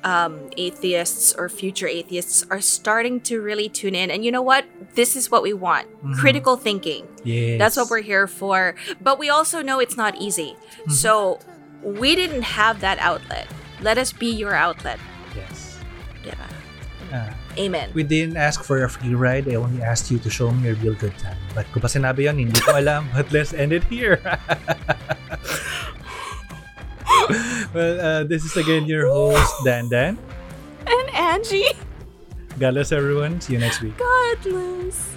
um, 0.04 0.50
atheists 0.56 1.32
or 1.34 1.48
future 1.48 1.86
atheists 1.86 2.44
are 2.50 2.60
starting 2.60 3.20
to 3.30 3.40
really 3.40 3.68
tune 3.68 3.94
in. 3.94 4.10
And 4.10 4.24
you 4.24 4.30
know 4.30 4.42
what? 4.42 4.66
This 4.94 5.14
is 5.16 5.30
what 5.30 5.42
we 5.42 5.52
want 5.54 5.86
Mhm. 6.02 6.18
critical 6.18 6.56
thinking. 6.56 7.06
Yes. 7.24 7.58
That's 7.58 7.76
what 7.78 7.88
we're 7.88 8.02
here 8.04 8.26
for. 8.26 8.74
But 9.00 9.18
we 9.18 9.30
also 9.30 9.62
know 9.62 9.78
it's 9.78 9.96
not 9.96 10.16
easy. 10.18 10.56
So 10.90 11.38
we 11.82 12.14
didn't 12.14 12.42
have 12.58 12.80
that 12.82 12.98
outlet. 12.98 13.46
Let 13.80 13.98
us 13.98 14.10
be 14.12 14.26
your 14.30 14.54
outlet. 14.54 14.98
Yes. 15.34 15.78
Diba? 16.26 16.50
Ah. 17.14 17.34
Amen. 17.58 17.90
We 17.92 18.02
didn't 18.02 18.36
ask 18.40 18.64
for 18.64 18.82
a 18.82 18.88
free 18.88 19.14
ride. 19.14 19.44
I 19.46 19.54
only 19.60 19.82
asked 19.84 20.10
you 20.10 20.18
to 20.24 20.30
show 20.30 20.50
me 20.50 20.72
your 20.72 20.76
real 20.80 20.94
good 20.96 21.12
time. 21.20 21.36
But 21.54 21.68
kung 21.70 21.84
pa 21.84 21.88
sinabi 21.92 22.24
yun, 22.24 22.38
hindi 22.40 22.56
ko 22.58 22.72
alam. 22.78 23.06
But 23.14 23.28
let's 23.30 23.52
end 23.52 23.70
it 23.76 23.84
here. 23.92 24.18
well, 27.74 28.00
uh, 28.00 28.24
this 28.24 28.44
is 28.44 28.56
again 28.56 28.84
your 28.86 29.08
host, 29.08 29.52
Dandan. 29.64 30.16
And 30.86 31.08
Angie. 31.14 31.72
God 32.58 32.74
bless 32.74 32.92
everyone. 32.92 33.40
See 33.40 33.54
you 33.54 33.58
next 33.58 33.80
week. 33.80 33.96
God 33.96 34.36
bless. 34.42 35.12